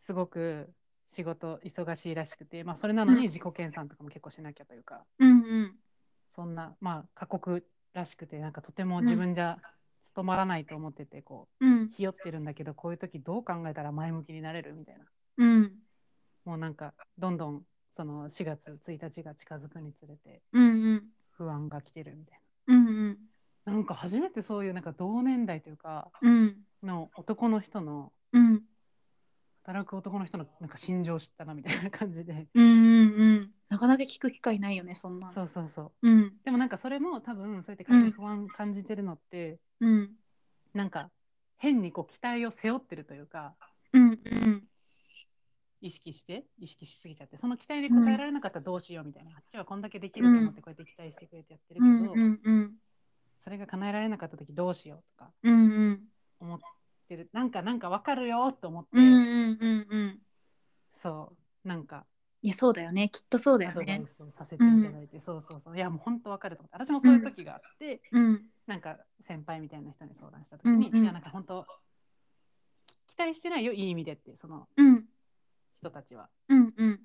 [0.00, 0.68] すごく
[1.08, 5.32] 仕事忙しいらしくて、まあ、それなのに自己研鑽とかも結構しなきゃというか、うんう
[5.62, 5.74] ん。
[6.34, 9.58] そんなまあ過酷らしくてなんかとても自分じゃ
[10.02, 11.88] 務まらないと思っててこううん。
[11.88, 15.04] ひよってるんだけどこういう時どう考えたら前向きになれるみたいな。
[15.36, 15.83] うん
[16.44, 17.62] もうなんかどんどん
[17.96, 21.04] その4月1日が近づくにつれてうんうん。
[21.30, 23.18] 不安が来てるみたいうんうん。
[23.64, 26.56] ななんか初めてそういうなんか同年代というかうん。
[26.82, 28.62] の男の人のうん。
[29.64, 32.48] 働く男の人のなんか心情を知ったなみたいな感じで。
[32.54, 33.02] うんう
[33.40, 35.32] んなかなか聞く機会ないよねそんなの。
[35.32, 36.08] そうそうそう。
[36.08, 36.32] うん。
[36.44, 40.10] でもなんかそれも多分そうやって不安感じてるのって、うん。
[40.74, 41.10] なんか
[41.56, 43.54] 変にこう期待を背負ってるというか
[43.92, 44.10] うんう
[44.50, 44.64] ん
[45.84, 52.72] 意識して意識しすぎちゃってその期待に応えられなかったらどうしようみたいな、あっちはこんだけできると思ってこうやって期待してくれてやってるけど、うんうんうん。
[53.42, 55.56] それが叶えられなかった時どうしようとかうんう
[55.90, 56.00] ん。
[56.40, 56.58] 思っ
[57.06, 57.28] てる。
[57.34, 60.18] なんかなんかわかるよと思って、うんうんうんうん。
[60.94, 61.68] そう。
[61.68, 62.06] なんか。
[62.40, 63.10] いやそうだよね。
[63.10, 64.06] きっとそうだよね。
[64.38, 65.76] させていただいて、そうそうそう。
[65.76, 66.76] いやもう本当わかると思って。
[66.76, 68.42] 私もそういう時があって、うん。
[68.66, 71.04] なんか先輩みたいな人に相談した時に、うんうん。
[71.04, 71.66] いやなんか本当
[73.06, 75.03] 期待してないよいい意味でってそのうん
[75.84, 76.28] 人たちは。
[76.48, 77.00] うんうん。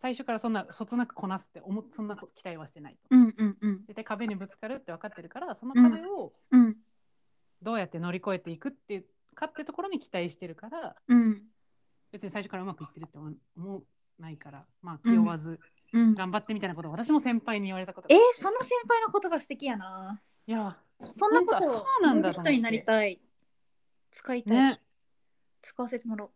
[0.00, 2.98] 最初からそんなそつなくこなすって思っそんなこと期待はしてないと。
[3.10, 3.78] うんうんうん。
[3.86, 6.76] 絶対壁にぶつかるって分かってるからその壁をうん。
[7.62, 11.42] どうやって乗り越えていくっていうかってところに期待してるからうん。
[12.12, 13.80] 別に最初からうまくいってるって思思わ
[14.18, 15.60] ないからまあ気負わず
[15.92, 16.14] うん。
[16.14, 20.20] 頑張ってみたいなことを私も先輩に言われたことえーが、その先輩の言葉素敵やな。
[20.46, 20.78] いや
[21.14, 23.20] そんなことそうなんだ人になりたい。
[24.12, 24.80] 使いたい、ね。
[25.62, 26.30] 使わせてもらおう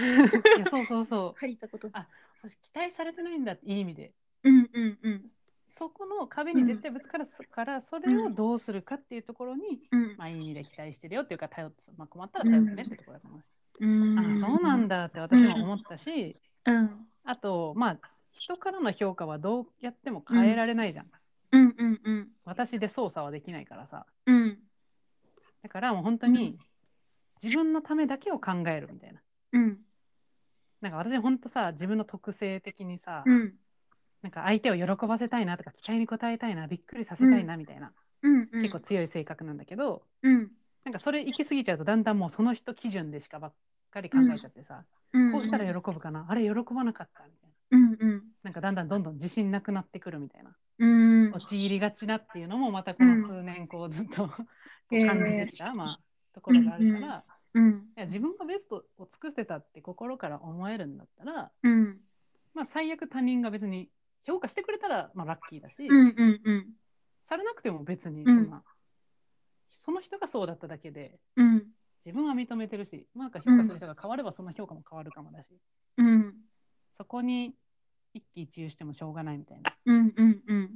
[0.00, 1.38] いや そうそうそう。
[1.38, 1.88] 借りたこと。
[1.92, 2.06] あ
[2.42, 3.52] 私期待されてないんだ。
[3.52, 4.12] っていい意味で。
[4.44, 5.30] うんうんうん。
[5.78, 10.16] そこの壁に絶対ぶつかるから、それをどうするかっていうところに、うん。
[10.16, 13.46] まあ、いい意味で期待してるよっていうか頼って、まあ、困ったら頼ってねってところだと思うし、
[13.80, 14.18] うん。
[14.18, 16.36] あそうなんだって私も思ったし、
[16.66, 17.06] うん。
[17.24, 17.98] あとまあ
[18.32, 21.10] 人からの評価はどうやっても変えられないじゃん、
[21.52, 22.28] うんうんうん。
[22.44, 24.06] 私で操作はできないからさ。
[24.26, 24.58] うん。
[25.62, 26.58] だからもう本当に
[27.42, 29.20] 自分のためだけを考えるみたいな。
[29.52, 29.78] うん
[30.80, 33.54] なんか私本当さ自分の特性的にさ、うん。
[34.22, 38.62] なんか相手を喜ばせたいなとか期待に応えたいなびっくりさせたいなみたいな、うんうん。
[38.62, 40.50] 結構強い性格なんだけど、うん。
[40.84, 43.52] なんかそれ行き過ぎちゃうとだんだんもうその人基準でしかばっ
[43.90, 45.32] かり考えちゃってさ、うん。
[45.32, 47.78] こうしたら喜ぶかなあれ喜ばなかったみたいな。
[47.78, 48.22] うんうん。
[48.42, 50.56] なんかだんだんどんどん自信なくなってくるみたいな。
[50.78, 50.86] う
[51.28, 51.32] ん。
[51.32, 54.28] 陥りがちなっていうのもまたこの数年こうずっと
[54.90, 56.00] 感じてきた、まあ、
[56.34, 57.24] ところがあるから、
[57.54, 57.92] うん。
[57.96, 62.00] いや自分がベストを尽くせたって心から思えるんだったら、うん。
[62.54, 63.88] まあ、最悪他人が別に
[64.24, 66.66] 評価してくれたらまあラッキーだし、うんうんうん。
[67.28, 68.26] されなくても別にん。
[68.26, 68.62] そんな、
[69.70, 71.66] その人がそうだっただけでうん。
[72.04, 75.46] 自分は認めてるし、まあ、なんか評価する人が変わればその評価も変わるかもだし、
[75.98, 76.34] うん。
[76.96, 77.54] そこに
[78.14, 79.70] 一喜一憂してもしょうがないみたいな。
[79.86, 80.70] うんうんうん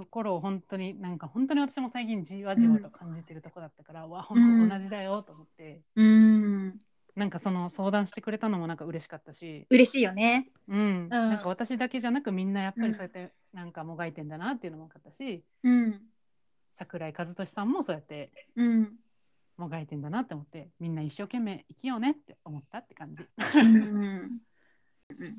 [0.00, 6.78] ところを本当になんか本当に私も最近じわじわと感じてるとこだったから、わ本当同じだよと思って、うん。
[7.14, 10.48] なんかその相談してくれたのもなんか嬉しかったし、嬉しいよね。
[10.68, 11.08] うん。
[11.10, 15.44] なんか私だけじゃなくみんなやっぱりそうやってなんかもがいてんだなっていうのも分かったし。
[15.62, 16.00] うん。
[16.78, 18.94] 桜井和寿さんもそうやってうん。
[19.58, 23.22] もがいてんだなって思ってみんな一生懸命生きようねって思ったって感じ。
[23.38, 24.38] うん。
[25.10, 25.34] で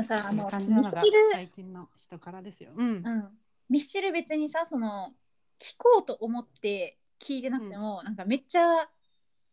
[0.00, 2.70] もさあのミスチル最近の人からですよ。
[2.76, 2.86] うん。
[2.86, 3.28] うん、
[3.68, 5.12] ミスチル別にさその
[5.58, 8.88] 聞こうと思って聞いてなくても、なんかめっちゃ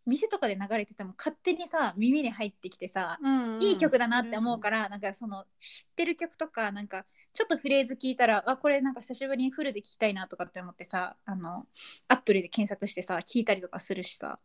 [0.06, 3.64] 店とかで流れてても勝手にさ耳に入ってきてさ、うんうん。
[3.64, 11.66] いい曲だなって思うからなんかその知ってる曲とかなんかちょっとフレーズ聞いたらあこれなんか久しぶりにフルで聞きたいなとかって思ってさあの
[12.08, 14.40] アップルで検索してさ聞いたりとかするしさ、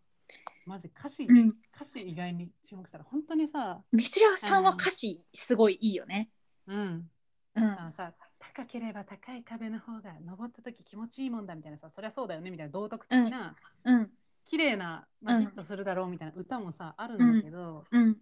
[0.69, 6.29] マジ歌詞、うん、歌詞以外に注目したら本当にさ、ミスチルさんは歌詞すごいいいよね。
[6.67, 7.11] うん、
[7.55, 7.93] うん。
[7.97, 14.11] さ高ければ高い壁の方が登った時気持ちいいもんだみたいなさそりゃそうだよねみたいな道徳的な、うん。
[14.45, 15.41] 綺麗な、まあ、うん。
[15.41, 18.17] ヒットするだろうみたいな歌もさ、あるんだけど、うん。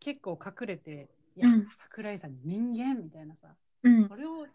[0.00, 1.68] 結構隠れていや、うん。
[1.80, 3.48] 桜井さん人間みたいなさ
[3.82, 4.06] うん。
[4.06, 4.46] それを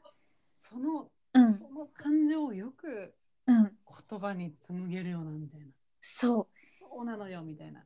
[0.56, 1.54] その、うん。
[1.56, 3.16] その感情をよく
[3.48, 3.72] うん。
[4.10, 5.66] 言葉に紡げるようなみたいな。
[6.02, 6.48] そう
[6.90, 7.84] そうなのよみたいな。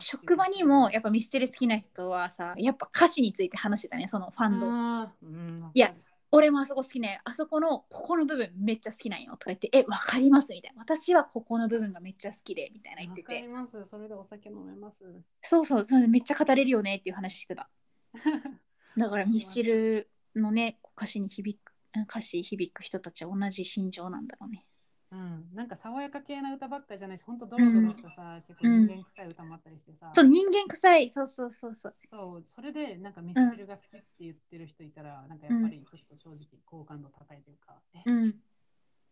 [0.00, 5.70] 職場にもやっぱミステリ好きな人はさやっぱ歌詞について話してたねそのファンド。
[5.72, 5.94] いや
[6.32, 7.20] 俺もあそこ好きね。
[7.24, 10.82] あそこのここの部分めっちゃ好きなんよとか言ってえわかりますみたいな。
[10.82, 13.84] 私はここの部分がめっちゃ好きでみたいな言ってわかりてます。
[13.88, 15.04] それでお酒飲めます。
[15.42, 15.86] そうそう。
[15.88, 17.68] そうめっちゃ語れるよねっていう話してた。
[18.98, 21.72] だからミスチルのね歌詞に響く
[22.08, 24.66] 歌詞響く人たちは同じ心情なんだろうね
[25.14, 31.10] うん、なんか爽やか系な歌ばっかじゃないし、ほんとドロドロしたさ、結構人間臭い歌もあったりしてさ、そう人間臭い。
[31.10, 31.94] そうそうそうそう。
[32.10, 38.32] そうそれでなんかミスチルが好きって言ってる人いたら、なんかやっぱりちょっと正直好感度高いというか、えうん。
[38.32, 38.36] ち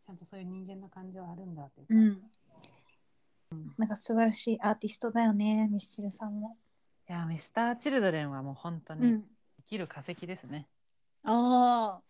[0.08, 1.94] ゃんとそういう人間の感情あるんだっていうか、
[3.52, 3.72] うん。
[3.78, 6.56] なんか素晴らしいアーティストだよねミスチルさんも。
[7.08, 9.24] いや、ミスター・チルドレンはもう本当にうん。
[9.58, 10.66] 生きる化石ですね。
[11.24, 12.02] ああ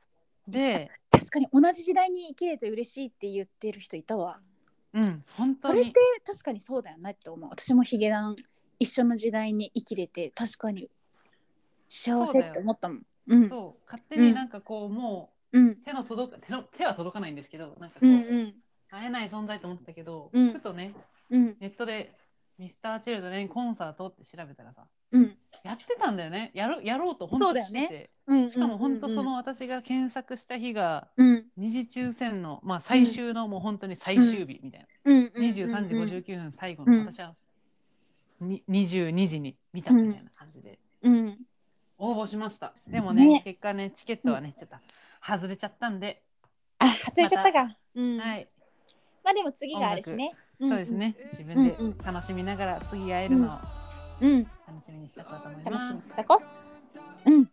[0.48, 1.01] で、確
[1.32, 4.38] かに同じ時代に生きれて嬉しいって言ってる人いたわ。
[4.94, 5.80] うん、本当に。
[5.80, 7.50] それって確かにそうだよねって思う。
[7.50, 8.36] 私もヒゲダン
[8.78, 10.90] 一緒の時代に生きれて確かに
[11.88, 13.02] 幸せって思ったもん。
[13.28, 13.48] うん。
[13.48, 15.68] そう勝手になんかこう、もうん。
[15.70, 18.54] う手の届く手の手は届かないんですけど、なんかこう、うんうん。
[18.90, 20.52] 会えない存在と思ってたけど、うん。
[20.52, 20.92] ふとね、
[21.30, 21.56] うん。
[21.60, 22.12] ネットで
[22.58, 25.36] ミスター・チルドレンコンサートって調べたらさ、うん。
[25.64, 26.50] やってたんだよね。
[26.54, 31.44] やろやろうと本当してて、うんしかも本当その私が検索した日がうん。
[31.56, 35.32] 二次抽選の、まあ、最終のもう本当に最終日みたいな、うん。
[35.36, 37.00] 23時うん59分最後の、うん。
[37.06, 37.34] 私は
[38.40, 41.38] に22時に見たみたいな感じで、うん。
[41.98, 42.74] 応募しました。
[42.88, 43.42] でもね、ね。
[43.44, 44.76] 結果ね、チケットはね、ちょっと
[45.24, 46.22] 外れちゃったんで、
[46.78, 47.76] あ、外れちゃったか。
[47.94, 48.18] うん。
[48.18, 48.48] はい、
[49.22, 50.32] まあでも次があるしね。
[50.60, 51.14] そうですね。
[51.38, 53.81] 自分で楽しみながら次会えるのを
[54.22, 54.30] うん。
[54.30, 54.44] うん。
[54.66, 55.92] 楽しみにしたこうと思い楽します。
[55.92, 56.42] みにしたこ
[57.26, 57.30] う。
[57.30, 57.42] うん。
[57.42, 57.46] い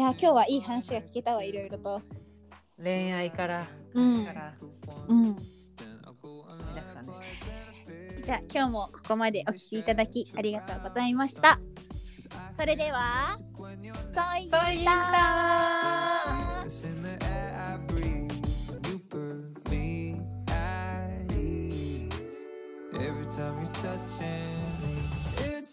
[0.00, 2.02] や、今日はいい話が聞けたわ、いろいろと。
[2.82, 4.54] 恋愛から、うんから
[5.08, 5.36] うん。
[8.22, 11.60] じゃあ今日もここまでお聞きいただきありがとうございました。
[12.58, 14.90] それでは、ソイソイタ
[16.64, 18.32] It's in the air I breathe.
[18.88, 20.06] You put me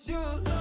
[0.10, 0.53] you